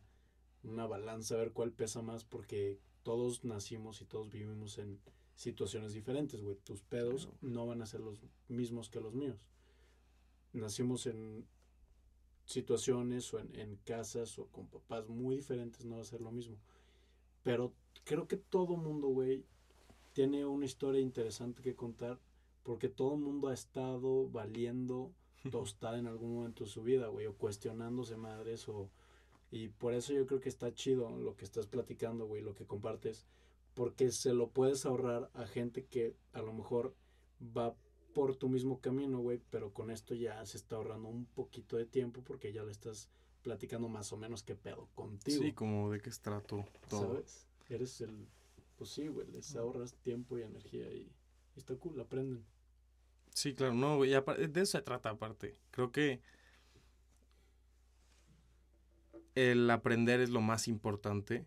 [0.64, 5.00] una balanza, a ver cuál pesa más, porque todos nacimos y todos vivimos en
[5.36, 6.56] situaciones diferentes, güey.
[6.58, 7.38] Tus pedos Claro.
[7.42, 9.38] no van a ser los mismos que los míos.
[10.54, 11.46] Nacimos en
[12.46, 16.32] situaciones o en, en casas o con papás muy diferentes, no va a ser lo
[16.32, 16.58] mismo.
[17.44, 19.44] Pero creo que todo mundo, güey,
[20.14, 22.20] tiene una historia interesante que contar
[22.64, 25.12] porque todo mundo ha estado valiendo
[25.52, 28.90] tostada en algún momento de su vida, güey, o cuestionándose madres o...
[29.50, 32.66] Y por eso yo creo que está chido lo que estás platicando, güey, lo que
[32.66, 33.26] compartes,
[33.74, 36.96] porque se lo puedes ahorrar a gente que a lo mejor
[37.42, 37.76] va
[38.14, 41.86] por tu mismo camino, güey, pero con esto ya se está ahorrando un poquito de
[41.86, 43.10] tiempo porque ya le estás
[43.44, 45.44] platicando más o menos qué pedo contigo.
[45.44, 47.14] Sí, como de qué estrato todo.
[47.14, 47.48] ¿Sabes?
[47.70, 48.28] Eres el...
[48.76, 51.12] Pues sí, güey, les ahorras tiempo y energía y,
[51.56, 52.46] y está cool, aprenden.
[53.34, 55.60] Sí, claro, no, güey, de eso se trata aparte.
[55.70, 56.22] Creo que
[59.38, 61.46] el aprender es lo más importante.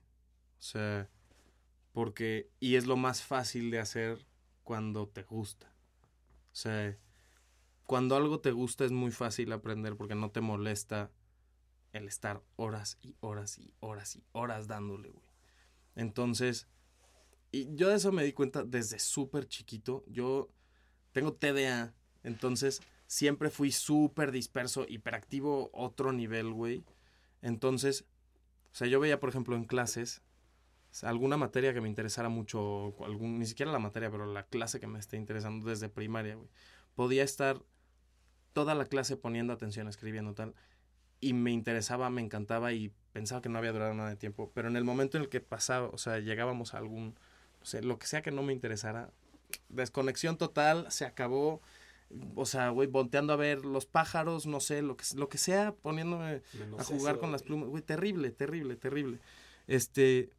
[0.60, 1.08] O sea,
[1.92, 4.24] porque, y es lo más fácil de hacer
[4.62, 5.66] cuando te gusta.
[6.52, 6.96] O sea,
[7.86, 11.10] cuando algo te gusta es muy fácil aprender porque no te molesta
[11.92, 15.26] el estar horas y horas y horas y horas dándole, güey.
[15.96, 16.68] Entonces,
[17.50, 20.04] y yo de eso me di cuenta desde súper chiquito.
[20.06, 20.48] Yo
[21.10, 26.84] tengo TDA, entonces siempre fui súper disperso, hiperactivo, otro nivel, güey.
[27.42, 28.04] Entonces,
[28.72, 30.22] o sea, yo veía, por ejemplo, en clases,
[31.02, 34.86] alguna materia que me interesara mucho, algún, ni siquiera la materia, pero la clase que
[34.86, 36.38] me esté interesando desde primaria.
[36.94, 37.62] Podía estar
[38.52, 40.54] toda la clase poniendo atención, escribiendo tal,
[41.20, 44.68] y me interesaba, me encantaba y pensaba que no había durado nada de tiempo, pero
[44.68, 47.16] en el momento en el que pasaba, o sea, llegábamos a algún,
[47.62, 49.12] o sea, lo que sea que no me interesara,
[49.68, 51.60] desconexión total, se acabó,
[52.34, 55.72] o sea, güey, volteando a ver los pájaros, no sé, lo que, lo que sea,
[55.72, 56.42] poniéndome
[56.78, 59.18] a jugar con las plumas, güey, terrible, terrible, terrible.
[59.66, 60.30] Este,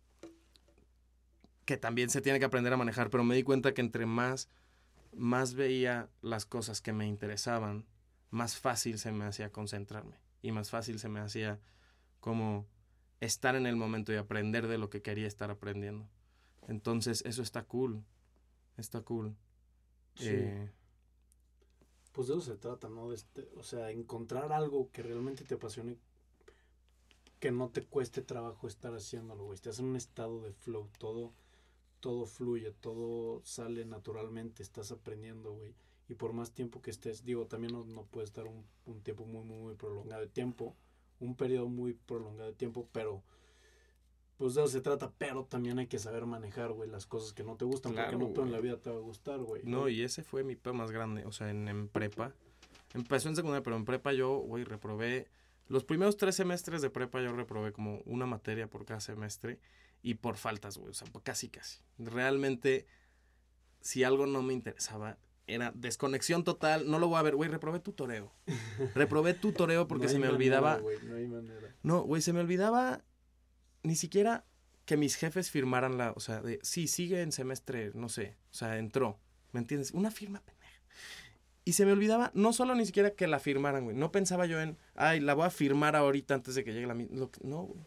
[1.65, 4.49] que también se tiene que aprender a manejar, pero me di cuenta que entre más,
[5.15, 7.85] más veía las cosas que me interesaban,
[8.29, 11.59] más fácil se me hacía concentrarme y más fácil se me hacía
[12.19, 12.67] como
[13.19, 16.09] estar en el momento y aprender de lo que quería estar aprendiendo.
[16.67, 18.03] Entonces, eso está cool.
[18.77, 19.35] Está cool.
[20.19, 20.69] Eh,
[22.11, 23.13] pues de eso se trata, ¿no?
[23.13, 25.97] Este, o sea, encontrar algo que realmente te apasione,
[27.39, 29.55] que no te cueste trabajo estar haciéndolo, güey.
[29.55, 31.33] Estás en un estado de flow, todo,
[31.99, 35.73] todo fluye, todo sale naturalmente, estás aprendiendo, güey
[36.11, 39.57] y por más tiempo que estés, digo, también no, puede estar un, tiempo muy, muy,
[39.59, 40.75] muy prolongado de tiempo,
[41.21, 43.23] un periodo muy prolongado de tiempo, pero
[44.41, 47.43] pues de eso se trata, pero también hay que saber manejar, güey, las cosas que
[47.43, 49.61] no te gustan, porque no todo en la vida te va a gustar, güey.
[49.65, 52.33] No, y ese fue mi peor más grande, o sea, en, en prepa.
[52.95, 55.27] Empezó en secundaria, pero en prepa yo, güey, reprobé.
[55.67, 59.59] Los primeros tres semestres de prepa yo reprobé como una materia por cada semestre
[60.01, 61.77] y por faltas, güey, o sea, casi, casi.
[61.99, 62.87] Realmente,
[63.79, 66.89] si algo no me interesaba, era desconexión total.
[66.89, 68.33] No lo voy a ver, güey, reprobé tu toreo.
[68.95, 70.81] Reprobé tu toreo porque se me olvidaba.
[71.03, 71.75] no hay manera.
[71.83, 73.03] No, güey, se me olvidaba
[73.83, 74.45] ni siquiera
[74.85, 78.53] que mis jefes firmaran la, o sea, de, sí, sigue en semestre, no sé, o
[78.53, 79.19] sea, entró,
[79.51, 79.91] ¿me entiendes?
[79.91, 80.81] Una firma pendeja.
[81.63, 84.59] Y se me olvidaba, no solo ni siquiera que la firmaran, güey, no pensaba yo
[84.59, 86.95] en, ay, la voy a firmar ahorita antes de que llegue la...
[86.95, 87.81] no, güey,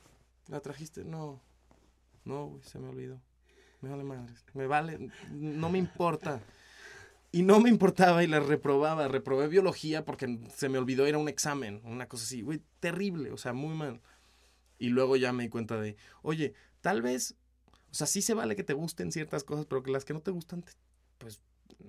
[0.48, 1.42] la trajiste, no,
[2.24, 3.20] no, güey, se me olvidó.
[3.80, 6.40] Me vale madre, me vale, no me importa.
[7.32, 9.08] Y no me importaba y la reprobaba.
[9.08, 12.40] Reprobé biología porque se me olvidó ir a un examen, una cosa así.
[12.40, 14.00] Güey, terrible, o sea, muy mal.
[14.78, 17.36] Y luego ya me di cuenta de, oye, tal vez,
[17.90, 20.20] o sea, sí se vale que te gusten ciertas cosas, pero que las que no
[20.20, 20.64] te gustan,
[21.18, 21.40] pues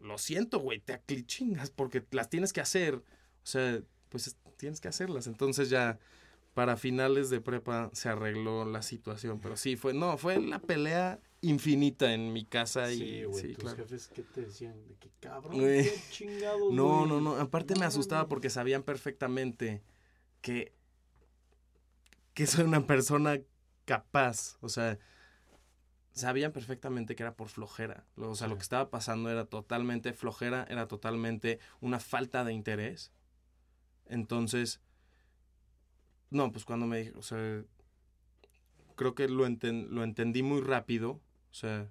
[0.01, 2.95] lo siento, güey, te aclichingas porque las tienes que hacer.
[2.95, 5.27] O sea, pues tienes que hacerlas.
[5.27, 5.99] Entonces ya
[6.53, 9.39] para finales de prepa se arregló la situación.
[9.41, 12.91] Pero sí, fue, no, fue la pelea infinita en mi casa.
[12.91, 14.88] Y, sí, güey, tus jefes, ¿qué te decían?
[14.88, 19.83] De que cabrón, qué chingados, No, no, no, aparte me asustaba porque sabían perfectamente
[20.41, 20.73] que,
[22.36, 23.39] que soy una persona
[23.86, 24.99] capaz, o sea,
[26.11, 28.05] sabían perfectamente que era por flojera.
[28.17, 33.11] O sea, lo que estaba pasando era totalmente flojera, era totalmente una falta de interés.
[34.07, 34.81] Entonces,
[36.29, 37.63] no, pues cuando me dijo, o sea,
[38.95, 41.11] creo que lo, lo entendí muy rápido,
[41.51, 41.89] o sea,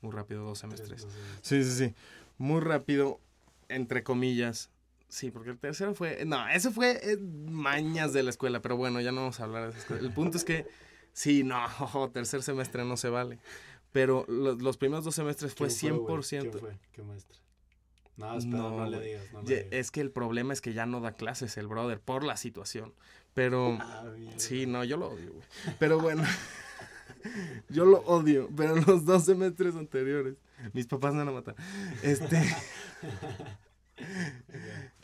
[0.00, 1.06] muy rápido, dos semestres.
[1.42, 1.94] Sí, sí, sí,
[2.38, 3.20] muy rápido,
[3.68, 4.70] entre comillas.
[5.08, 9.00] Sí, porque el tercero fue, no, eso fue eh, mañas de la escuela, pero bueno,
[9.00, 9.94] ya no vamos a hablar de eso.
[9.96, 10.66] El punto es que,
[11.12, 11.60] sí, no,
[12.12, 13.38] tercer semestre no se vale.
[13.92, 16.40] Pero los primeros dos semestres fue 100%.
[16.40, 16.76] ¿Quién fue?
[16.92, 17.38] ¿Qué maestra?
[18.16, 19.66] No, espera, no, le digas, no le digas.
[19.70, 22.92] Es que el problema es que ya no da clases el brother por la situación.
[23.32, 24.04] Pero ah,
[24.36, 25.44] sí, no, yo lo odio, güey.
[25.78, 26.24] Pero bueno,
[27.68, 28.48] yo lo odio.
[28.56, 30.36] Pero los dos semestres anteriores,
[30.72, 31.54] mis papás me van a matar.
[32.02, 32.38] Este,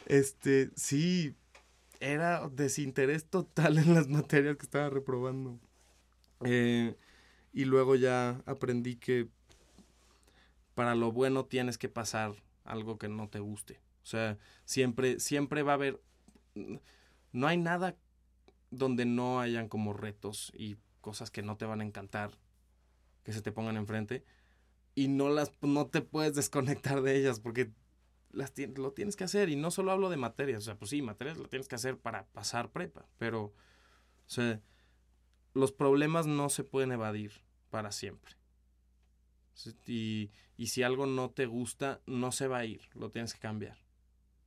[0.06, 1.34] este, sí,
[2.00, 5.58] era desinterés total en las materias que estaba reprobando.
[6.44, 6.96] Eh,
[7.52, 9.28] y luego ya aprendí que
[10.74, 12.34] para lo bueno tienes que pasar
[12.64, 13.80] algo que no te guste.
[14.02, 16.00] O sea, siempre, siempre va a haber.
[17.32, 17.96] No hay nada
[18.70, 22.30] donde no hayan como retos y cosas que no te van a encantar,
[23.22, 24.24] que se te pongan enfrente,
[24.94, 27.70] y no las no te puedes desconectar de ellas porque
[28.32, 31.02] las lo tienes que hacer y no solo hablo de materias, o sea, pues sí,
[31.02, 33.54] materias lo tienes que hacer para pasar prepa, pero o
[34.26, 34.60] sea,
[35.54, 37.32] los problemas no se pueden evadir
[37.70, 38.36] para siempre.
[39.86, 43.40] Y, y si algo no te gusta, no se va a ir, lo tienes que
[43.40, 43.78] cambiar,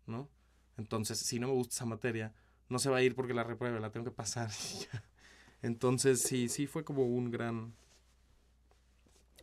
[0.08, 0.30] ¿no?
[0.78, 2.34] Entonces, si no me gusta esa materia,
[2.70, 4.50] no se va a ir porque la repruebe, la tengo que pasar.
[5.62, 7.76] Entonces, sí, sí fue como un gran...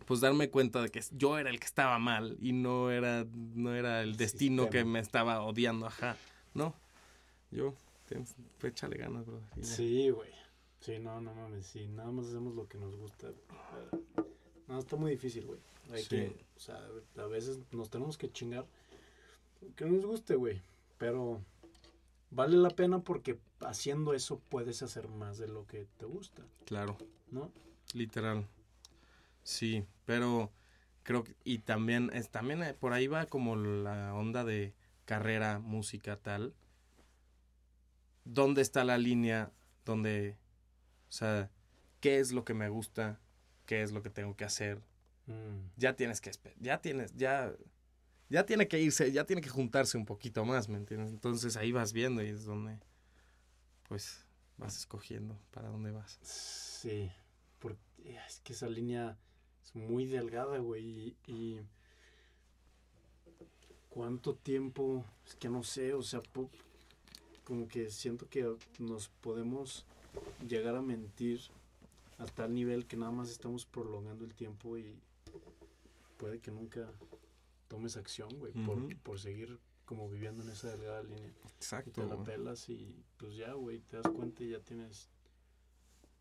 [0.05, 3.25] Pues pues darme cuenta de que yo era el que estaba mal y no era,
[3.33, 6.17] no era el destino que me estaba odiando, ajá.
[6.55, 6.75] No,
[7.51, 7.75] yo,
[8.63, 9.41] échale ganas, bro.
[9.61, 10.31] Sí, güey.
[10.81, 13.29] Sí, no, no mames, sí, nada más hacemos lo que nos gusta.
[14.67, 15.61] No, está muy difícil, güey.
[15.93, 16.81] Hay que, o sea,
[17.19, 18.67] a veces nos tenemos que chingar
[19.77, 20.61] que nos guste, güey.
[20.99, 21.41] Pero
[22.31, 26.43] vale la pena porque haciendo eso puedes hacer más de lo que te gusta.
[26.65, 26.97] Claro.
[27.31, 27.51] ¿No?
[27.95, 28.47] Literal.
[29.45, 30.53] Sí, pero
[31.03, 34.75] creo que, y también, es, también eh, por ahí va como la onda de
[35.05, 36.55] carrera, música, tal.
[38.25, 39.53] ¿Dónde está la línea
[39.85, 40.37] donde,
[41.09, 41.51] o sea,
[42.01, 43.21] qué es lo que me gusta,
[43.67, 44.81] qué es lo que tengo que hacer?
[45.27, 45.71] Mm.
[45.77, 46.31] Ya tienes que,
[46.61, 47.53] ya tienes, ya
[48.33, 51.11] ya tiene que irse, ya tiene que juntarse un poquito más, ¿me entiendes?
[51.11, 52.79] Entonces ahí vas viendo y es donde,
[53.89, 54.25] pues,
[54.57, 56.19] vas escogiendo para dónde vas.
[56.23, 57.13] Sí,
[57.59, 57.79] porque
[58.27, 59.19] es que esa línea
[59.63, 61.61] es muy delgada, güey, y,
[63.89, 66.23] cuánto tiempo, es que no sé, o sea,
[67.45, 69.85] como que siento que nos podemos
[70.47, 71.41] llegar a mentir
[72.19, 74.99] a tal nivel que nada más estamos prolongando el tiempo y
[76.17, 76.89] puede que nunca
[77.69, 78.53] tomes acción, güey,
[79.03, 81.33] por, seguir como viviendo en esa delgada línea.
[81.57, 81.91] Exacto.
[81.91, 85.09] te la pelas y pues ya, güey, te das cuenta y ya tienes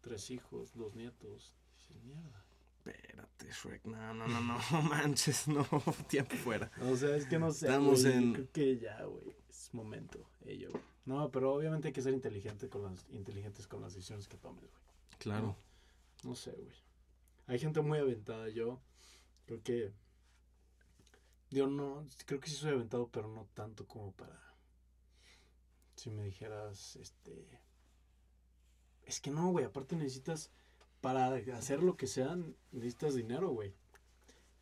[0.01, 1.53] tres hijos, dos nietos.
[1.77, 2.43] Dices, mierda.
[2.83, 5.65] Espérate, Shrek, no, no, no, no, manches, no,
[6.07, 6.71] tiempo fuera.
[6.81, 8.33] O sea, es que no sé, Estamos en...
[8.33, 10.69] creo que ya, güey, es momento, ello,
[11.05, 14.63] No, pero obviamente hay que ser inteligente con las, inteligentes con las decisiones que tomes,
[14.63, 14.83] güey.
[15.19, 15.57] Claro.
[16.23, 16.75] No, no sé, güey.
[17.47, 18.81] Hay gente muy aventada, yo
[19.45, 19.93] creo que
[21.51, 24.39] yo no, creo que sí soy aventado, pero no tanto como para.
[25.97, 27.59] Si me dijeras, este.
[29.03, 29.65] Es que no, güey.
[29.65, 30.49] Aparte necesitas.
[31.01, 32.37] Para hacer lo que sea,
[32.71, 33.73] necesitas dinero, güey.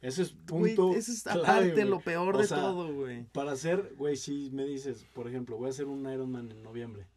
[0.02, 0.94] Ese es punto.
[0.94, 3.26] Ese es aparte lo peor de todo, güey.
[3.26, 7.08] Para hacer, güey, si me dices, por ejemplo, voy a hacer un Ironman en noviembre.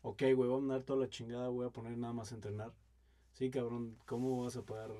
[0.00, 2.72] Ok, güey, voy a mandar toda la chingada, voy a poner nada más a entrenar.
[3.32, 4.90] Sí, cabrón, ¿cómo vas a pagar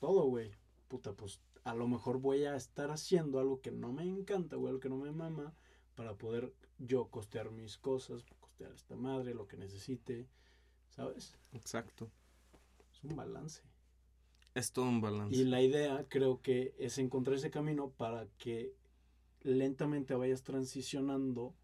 [0.00, 0.50] todo, güey?
[0.88, 4.70] Puta, pues a lo mejor voy a estar haciendo algo que no me encanta, güey,
[4.70, 5.52] algo que no me mama,
[5.94, 10.28] para poder yo costear mis cosas, costear esta madre, lo que necesite,
[10.88, 11.34] ¿sabes?
[11.52, 12.10] Exacto.
[12.96, 13.62] Es un balance.
[14.54, 15.36] Es todo un balance.
[15.36, 18.74] Y la idea creo que es encontrar ese camino para que
[19.42, 21.54] lentamente vayas transicionando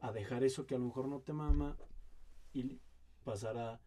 [0.00, 1.76] a dejar eso que a lo mejor no te mama
[2.52, 2.80] y
[3.24, 3.80] pasar a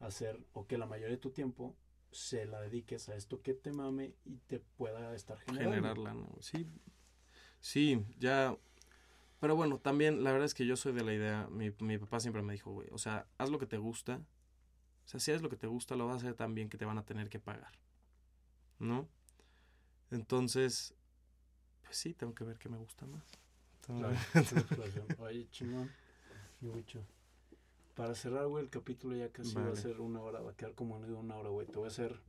[0.00, 1.74] hacer, o que la mayoría de tu tiempo
[2.12, 5.74] se la dediques a esto que te mame y te pueda estar generando.
[5.74, 6.28] Generarla, ¿no?
[6.40, 6.66] Sí,
[7.60, 8.56] sí, ya.
[9.40, 12.20] Pero bueno, también la verdad es que yo soy de la idea, mi, mi papá
[12.20, 14.22] siempre me dijo, güey, o sea, haz lo que te gusta.
[15.06, 16.76] O sea, si haces lo que te gusta, lo vas a hacer tan bien que
[16.76, 17.72] te van a tener que pagar.
[18.80, 19.08] ¿No?
[20.10, 20.94] Entonces,
[21.84, 23.24] pues sí, tengo que ver qué me gusta más.
[25.18, 25.90] Oye, chingón.
[27.94, 30.74] Para cerrar, güey, el capítulo ya casi va a ser una hora, va a quedar
[30.74, 31.68] como en una hora, güey.
[31.68, 32.20] Te voy a hacer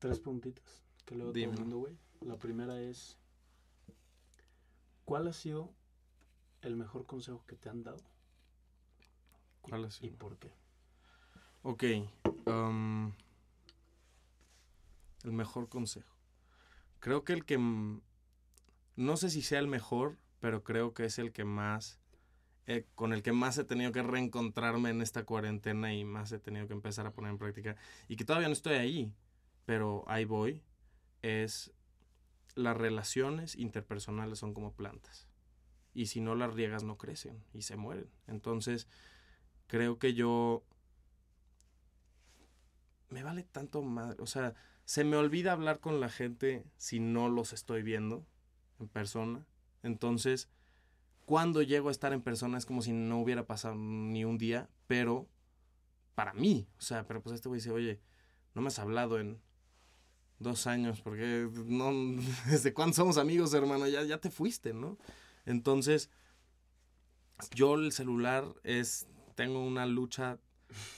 [0.00, 1.96] tres puntitas que le el mundo, güey.
[2.22, 3.16] La primera es,
[5.04, 5.72] ¿cuál ha sido
[6.60, 8.02] el mejor consejo que te han dado?
[9.60, 10.12] ¿Cuál ha sido?
[10.12, 10.50] ¿Y por qué?
[11.62, 11.84] Ok.
[12.46, 13.12] Um,
[15.24, 16.16] el mejor consejo.
[17.00, 17.58] Creo que el que...
[18.96, 22.02] No sé si sea el mejor, pero creo que es el que más
[22.66, 26.38] eh, con el que más he tenido que reencontrarme en esta cuarentena y más he
[26.38, 29.12] tenido que empezar a poner en práctica y que todavía no estoy ahí,
[29.64, 30.62] pero ahí voy,
[31.22, 31.72] es
[32.54, 35.26] las relaciones interpersonales son como plantas
[35.92, 38.08] y si no las riegas no crecen y se mueren.
[38.28, 38.86] Entonces,
[39.66, 40.62] creo que yo
[43.12, 44.54] me vale tanto madre, o sea,
[44.86, 48.26] se me olvida hablar con la gente si no los estoy viendo
[48.80, 49.46] en persona.
[49.82, 50.48] Entonces,
[51.26, 54.70] cuando llego a estar en persona es como si no hubiera pasado ni un día,
[54.86, 55.28] pero
[56.14, 58.00] para mí, o sea, pero pues este güey dice, oye,
[58.54, 59.40] no me has hablado en
[60.38, 61.92] dos años, porque no,
[62.48, 64.96] desde cuándo somos amigos, hermano, ya, ya te fuiste, ¿no?
[65.44, 66.08] Entonces,
[67.54, 70.38] yo el celular es, tengo una lucha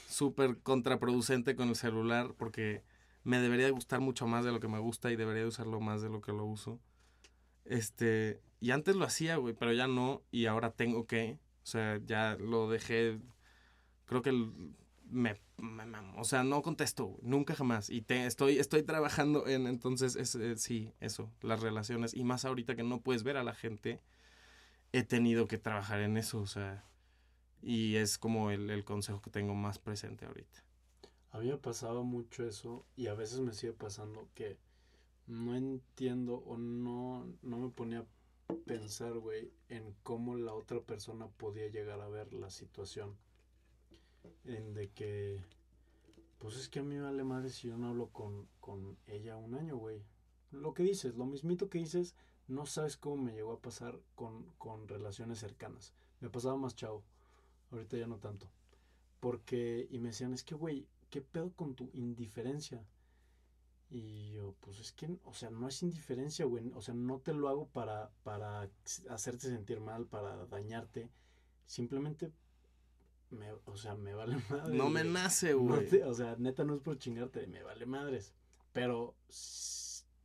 [0.08, 2.82] súper contraproducente con el celular porque
[3.24, 6.10] me debería gustar mucho más de lo que me gusta y debería usarlo más de
[6.10, 6.80] lo que lo uso.
[7.64, 10.22] Este, y antes lo hacía, güey, pero ya no.
[10.30, 11.38] Y ahora tengo que.
[11.62, 13.18] O sea, ya lo dejé.
[14.04, 14.32] Creo que
[15.10, 15.40] me,
[16.16, 17.90] o sea, no contesto, nunca jamás.
[17.90, 22.14] Y te, estoy, estoy trabajando en, entonces, es, sí, eso, las relaciones.
[22.14, 24.00] Y más ahorita que no puedes ver a la gente,
[24.92, 26.84] he tenido que trabajar en eso, o sea.
[27.66, 30.62] Y es como el, el consejo que tengo más presente ahorita.
[31.30, 34.58] A mí me pasaba mucho eso y a veces me sigue pasando que
[35.26, 41.26] no entiendo o no, no me ponía a pensar, güey, en cómo la otra persona
[41.26, 43.16] podía llegar a ver la situación.
[44.44, 45.42] En de que,
[46.40, 49.54] pues es que a mí vale madre si yo no hablo con, con ella un
[49.54, 50.02] año, güey.
[50.50, 52.14] Lo que dices, lo mismito que dices,
[52.46, 55.94] no sabes cómo me llegó a pasar con, con relaciones cercanas.
[56.20, 57.02] Me pasaba más chavo,
[57.74, 58.46] ahorita ya no tanto.
[59.20, 62.84] Porque, y me decían, es que, güey, ¿qué pedo con tu indiferencia?
[63.90, 66.72] Y yo, pues es que, o sea, no es indiferencia, güey.
[66.74, 68.68] O sea, no te lo hago para, para
[69.08, 71.08] hacerte sentir mal, para dañarte.
[71.66, 72.32] Simplemente,
[73.30, 74.76] me, o sea, me vale madre.
[74.76, 76.02] No me nace, güey.
[76.02, 78.32] o sea, neta no es por chingarte, me vale madres.
[78.72, 79.14] Pero,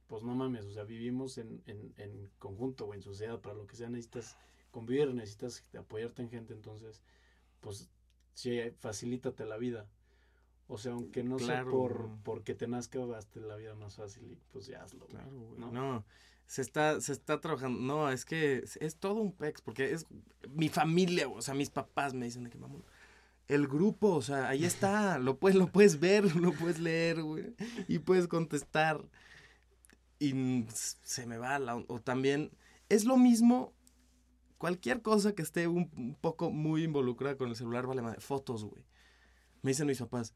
[0.07, 3.39] pues no mames, o sea, vivimos en, en, en conjunto, güey, en sociedad.
[3.39, 4.35] Para lo que sea necesitas
[4.71, 6.53] convivir, necesitas apoyarte en gente.
[6.53, 7.01] Entonces,
[7.61, 7.89] pues,
[8.33, 9.87] sí, facilítate la vida.
[10.67, 14.35] O sea, aunque no sea por porque te nazca, hasta la vida más fácil y
[14.51, 15.07] pues ya hazlo.
[15.07, 15.59] Claro, güey.
[15.59, 16.05] ¿no?
[16.49, 17.79] se está, se está trabajando.
[17.79, 20.07] No, es que es, todo un pex, porque es
[20.49, 22.81] mi familia, o sea, mis papás me dicen de que vamos.
[23.47, 27.55] El grupo, o sea, ahí está, lo puedes, lo puedes ver, lo puedes leer, güey,
[27.87, 28.99] y puedes contestar.
[30.17, 32.49] Y se me va la, o también
[32.89, 33.71] es lo mismo
[34.59, 38.83] cualquier cosa que esté un, poco muy involucrada con el celular, vale madre, fotos, güey.
[39.63, 40.35] Me dicen mis papás,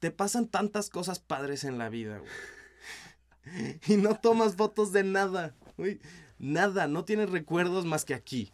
[0.00, 2.30] te pasan tantas cosas padres en la vida, güey.
[3.88, 6.00] Y no tomas fotos de nada, güey.
[6.38, 8.50] Nada, no tienes recuerdos más que aquí.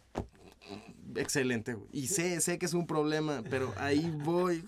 [1.15, 1.87] Excelente, güey.
[1.93, 4.65] Y sé, sé que es un problema, pero ahí voy,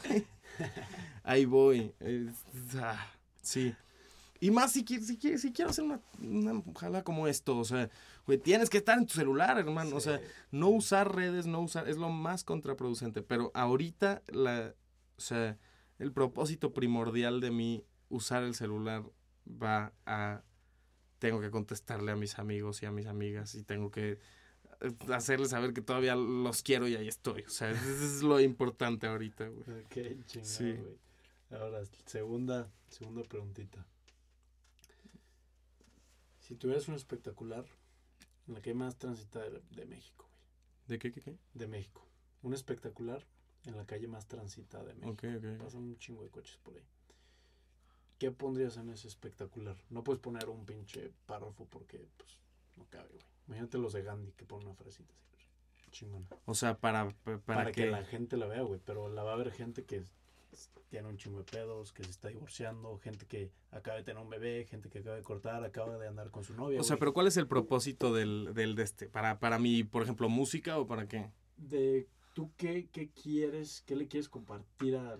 [1.23, 1.93] Ahí voy.
[2.79, 3.07] Ah,
[3.41, 3.75] sí.
[4.39, 7.89] Y más si, si, si quiero hacer una, una jala como esto, o sea,
[8.26, 9.95] güey, tienes que estar en tu celular, hermano.
[9.95, 10.21] O sea,
[10.51, 13.21] no usar redes, no usar, es lo más contraproducente.
[13.21, 14.74] Pero ahorita, la,
[15.17, 15.57] o sea,
[15.99, 19.03] el propósito primordial de mí usar el celular
[19.47, 20.43] va a
[21.19, 24.19] tengo que contestarle a mis amigos y a mis amigas y tengo que
[24.82, 27.43] eh, hacerles saber que todavía los quiero y ahí estoy.
[27.43, 29.84] O sea, eso es lo importante ahorita, güey.
[29.86, 30.97] Ok, chingado, güey.
[31.51, 33.86] Ahora, segunda, segunda preguntita.
[36.39, 37.63] Si tuvieras un espectacular
[38.48, 40.44] la que más transita de, México, güey.
[40.88, 41.38] ¿De qué, qué, qué?
[41.54, 42.06] De México.
[42.41, 43.26] Un espectacular
[43.66, 45.64] en la calle más transitada de México.
[45.64, 46.84] Pasan un chingo de coches por ahí.
[48.20, 49.78] ¿Qué pondrías en ese espectacular?
[49.89, 52.39] No puedes poner un pinche párrafo porque pues
[52.78, 53.26] no cabe, güey.
[53.48, 55.48] Imagínate los de Gandhi que ponen una frasita así.
[55.91, 56.28] Chingona.
[56.46, 57.10] O sea, para,
[57.46, 57.86] para, que...
[57.88, 58.80] la gente la vea, güey.
[58.84, 60.06] Pero la va a ver gente que
[60.89, 64.30] tiene un chingo de pedos, que se está divorciando, gente que acaba de tener un
[64.30, 66.80] bebé, gente que acaba de cortar, acaba de andar con su novia.
[66.80, 69.08] O sea, pero ¿cuál es el propósito del, del de este?
[69.08, 71.30] ¿Para, para mi, por ejemplo, música o para qué?
[71.58, 75.18] De ¿tú qué, qué quieres, qué le quieres compartir a...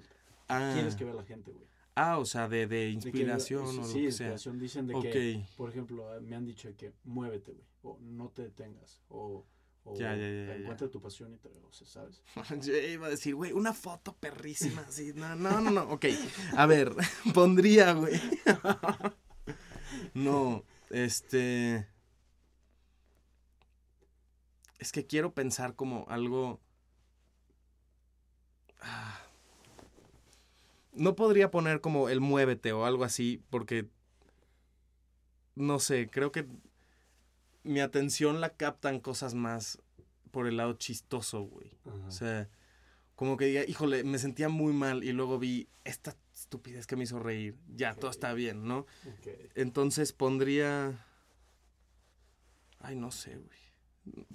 [0.50, 0.72] Ah.
[0.74, 1.66] quieres que vea la gente, güey?
[1.96, 4.60] Ah, o sea, de, de inspiración o lo que inspiración.
[4.60, 9.00] Dicen de que, por ejemplo, me han dicho que muévete, güey, o no te detengas,
[9.10, 9.46] o,
[9.86, 12.22] o ya, ya, ya, encuentra tu pasión y te lo ¿sabes?
[12.62, 16.06] Yo iba a decir, güey, una foto perrísima, así, no, no, no, no, ok,
[16.56, 16.94] a ver,
[17.34, 18.20] pondría, güey,
[20.14, 21.88] no, este,
[24.80, 26.62] es que quiero pensar como algo
[30.94, 33.88] no podría poner como el muévete o algo así, porque
[35.56, 36.48] no sé, creo que
[37.64, 39.80] mi atención la captan cosas más
[40.32, 41.72] por el lado chistoso, güey.
[42.08, 42.50] O sea,
[43.16, 47.04] como que diga, híjole, me sentía muy mal y luego vi esta estupidez que me
[47.04, 47.56] hizo reír.
[47.76, 48.86] Ya, todo está bien, ¿no?
[49.56, 51.06] Entonces pondría...
[52.80, 54.28] Ay, no sé, güey.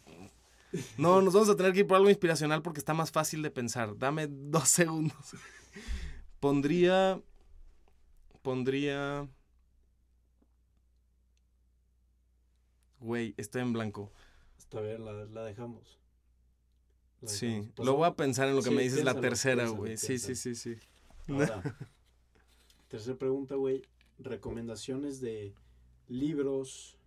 [0.96, 3.50] No, nos vamos a tener que ir por algo inspiracional porque está más fácil de
[3.50, 3.98] pensar.
[3.98, 5.16] Dame dos segundos.
[6.40, 7.20] Pondría.
[8.42, 9.28] Pondría.
[13.00, 14.12] Güey, estoy en blanco.
[14.58, 15.98] Está bien, la, dejamos.
[17.24, 19.96] sí, lo voy a pensar en lo que me dices la tercera, güey.
[19.96, 20.76] Sí, sí, sí, sí.
[22.88, 23.82] tercera pregunta, güey.
[24.18, 25.54] Recomendaciones de
[26.08, 26.98] libros,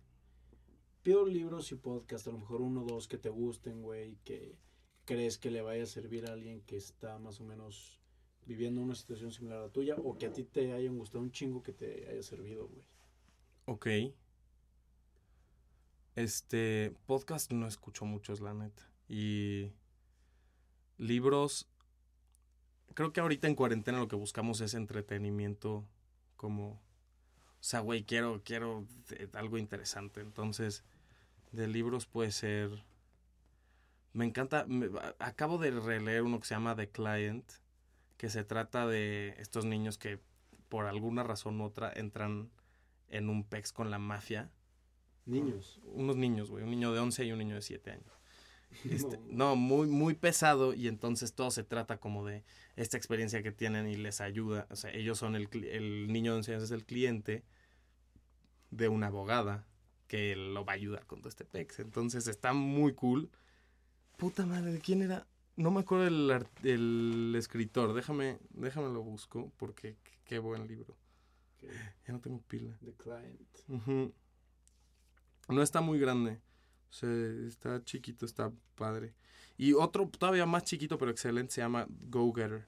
[1.02, 4.56] pido libros y podcast, a lo mejor uno o dos que te gusten, güey, que
[5.04, 8.00] crees que le vaya a servir a alguien que está más o menos
[8.46, 11.30] viviendo una situación similar a la tuya o que a ti te hayan gustado un
[11.30, 12.84] chingo que te haya servido, güey.
[13.66, 13.86] Ok.
[16.14, 18.82] Este, podcast no escucho muchos, la neta.
[19.08, 19.72] Y
[20.98, 21.68] libros,
[22.94, 25.86] creo que ahorita en cuarentena lo que buscamos es entretenimiento
[26.36, 26.72] como...
[26.72, 28.86] O sea, güey, quiero, quiero
[29.34, 30.20] algo interesante.
[30.20, 30.84] Entonces,
[31.52, 32.84] de libros puede ser...
[34.12, 34.66] Me encanta,
[35.18, 37.50] acabo de releer uno que se llama The Client,
[38.18, 40.20] que se trata de estos niños que
[40.68, 42.50] por alguna razón u otra entran
[43.08, 44.50] en un pex con la mafia.
[45.26, 45.80] Niños.
[45.84, 48.12] Unos niños, güey, un niño de 11 y un niño de 7 años.
[48.90, 49.50] Este, No.
[49.50, 52.42] no, muy, muy pesado y entonces todo se trata como de
[52.76, 54.66] esta experiencia que tienen y les ayuda.
[54.70, 57.44] O sea, ellos son el, el niño de 11 años es el cliente
[58.70, 59.66] de una abogada
[60.08, 61.80] que lo va a ayudar con todo este pex.
[61.80, 63.30] Entonces está muy cool.
[64.16, 65.26] Puta madre, ¿de quién era?
[65.56, 67.92] No me acuerdo el, el escritor.
[67.92, 70.96] Déjame, déjame lo busco porque qué, buen libro.
[72.06, 72.76] Ya no tengo pila.
[72.82, 73.40] The Client.
[73.68, 74.12] Ujú.
[75.52, 76.40] No está muy grande.
[76.90, 77.10] O sea,
[77.46, 79.14] está chiquito, está padre.
[79.56, 82.66] Y otro todavía más chiquito pero excelente se llama Go Getter.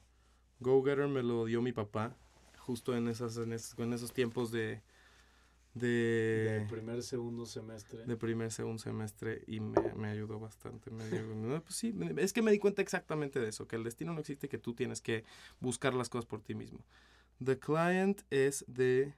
[0.60, 2.16] Go Getter me lo dio mi papá
[2.58, 4.82] justo en esas en esos, en esos tiempos de
[5.74, 8.04] De de, primer, segundo semestre.
[8.04, 10.90] de primer segundo semestre y me, me ayudó bastante.
[10.90, 11.04] Me
[11.34, 14.20] no, pues sí, es que me di cuenta exactamente de eso, que el destino no
[14.20, 15.24] existe, que tú tienes que
[15.60, 16.84] buscar las cosas por ti mismo.
[17.42, 19.14] The Client es de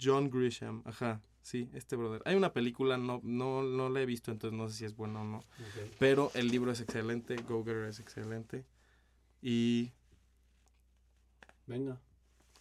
[0.00, 2.20] John Grisham, ajá, sí, este brother.
[2.26, 5.22] Hay una película, no, no, no la he visto, entonces no sé si es buena
[5.22, 5.40] o no.
[5.98, 8.66] Pero el libro es excelente, Go Getter es excelente.
[9.40, 9.92] Y
[11.66, 11.98] Venga.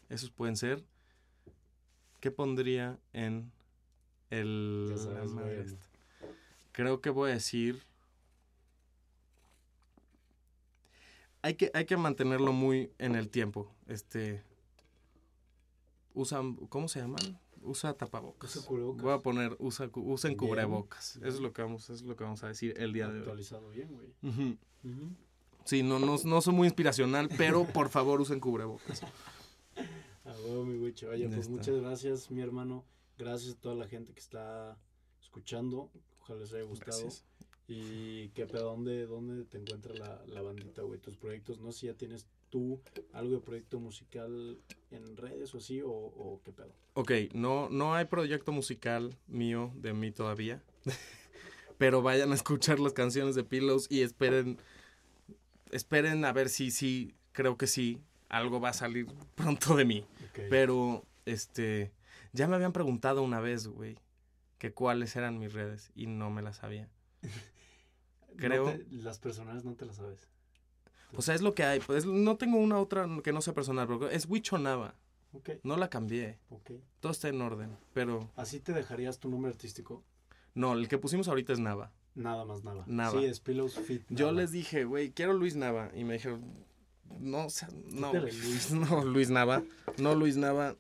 [0.07, 0.85] esos pueden ser.
[2.21, 3.51] ¿Qué pondría en
[4.29, 4.93] el...
[4.97, 5.75] Sabes?
[6.71, 7.83] Creo que voy a decir...
[11.41, 13.69] Hay que, hay que mantenerlo muy en el tiempo.
[13.88, 14.43] Este...
[16.13, 16.55] Usan...
[16.55, 17.38] ¿Cómo se llaman?
[17.62, 18.55] Usa tapabocas.
[18.55, 19.03] Usa cubrebocas.
[19.03, 21.16] Voy a poner usa, usen cubrebocas.
[21.18, 21.28] Bien.
[21.28, 23.14] Eso es lo que vamos, eso es lo que vamos a decir el día de
[23.14, 23.20] hoy.
[23.20, 24.58] Actualizado bien, güey.
[25.66, 29.03] Sí, no, no, no soy muy inspiracional, pero por favor usen cubrebocas.
[29.03, 31.10] A huevo, mi güicho.
[31.10, 31.51] Oye, pues está.
[31.51, 32.86] muchas gracias, mi hermano.
[33.18, 34.78] Gracias a toda la gente que está
[35.22, 35.91] escuchando.
[36.22, 36.91] Ojalá les haya gustado.
[36.91, 37.26] Gracias.
[37.68, 40.99] Y qué pedo, ¿dónde, dónde te encuentra la, la bandita, güey?
[40.99, 41.60] Tus proyectos.
[41.60, 42.81] No sé si ya tienes tú
[43.13, 44.57] algo de proyecto musical
[44.91, 46.73] en redes o así, o, o qué pedo.
[46.93, 50.63] Ok, no, no hay proyecto musical mío de mí todavía.
[51.77, 54.57] pero vayan a escuchar las canciones de Pillows y esperen.
[55.71, 60.05] Esperen a ver si sí, creo que sí, algo va a salir pronto de mí.
[60.49, 61.91] Pero, este,
[62.31, 63.97] ya me habían preguntado una vez, güey,
[64.59, 66.89] que cuáles eran mis redes y no me las sabía.
[68.29, 70.27] No creo- te- las personales no te las sabes.
[71.16, 71.80] O sea, es lo que hay.
[71.80, 74.95] Pues no tengo una otra que no sea personal, pero es Wichonava.
[75.34, 76.39] Ok, No la cambié.
[76.99, 77.78] Todo está en orden.
[77.93, 80.03] Pero ¿Así te dejarías tu nombre artístico?
[80.53, 81.91] no, el que pusimos ahorita es Nava.
[82.16, 82.84] Nada más nada.
[82.88, 83.12] Nada.
[83.12, 84.03] Sí, es Pillows Fit.
[84.10, 84.41] Yo Nava.
[84.41, 85.91] les dije, güey, quiero Luis Nava.
[85.93, 86.43] Y me dijeron,
[87.20, 88.72] no, o sea, no, Luis.
[88.89, 89.62] no, Luis Nava.
[89.97, 90.76] No, Luis Nava.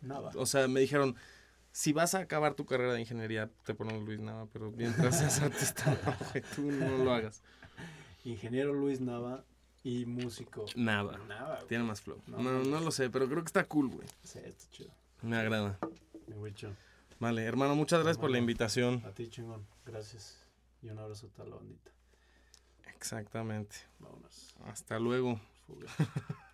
[0.00, 0.30] Nada.
[0.36, 1.14] O sea, me dijeron,
[1.72, 4.46] si vas a acabar tu carrera de ingeniería, te ponemos Luis Nava.
[4.50, 7.42] Pero mientras seas artista, no, tú no lo hagas.
[8.30, 9.44] Ingeniero Luis Nava
[9.84, 10.64] y músico.
[10.74, 11.16] Nava.
[11.28, 11.60] Nava.
[11.68, 12.20] Tiene más flow.
[12.26, 14.08] No, No, no lo sé, pero creo que está cool, güey.
[14.24, 14.90] Sí, está chido.
[15.22, 15.78] Me agrada.
[16.26, 16.74] Güicho.
[17.20, 19.02] Vale, hermano, muchas gracias por la invitación.
[19.06, 19.64] A ti, chingón.
[19.84, 20.44] Gracias.
[20.82, 21.90] Y un abrazo a toda la bandita.
[22.96, 23.76] Exactamente.
[24.00, 24.54] Vámonos.
[24.64, 25.40] Hasta luego.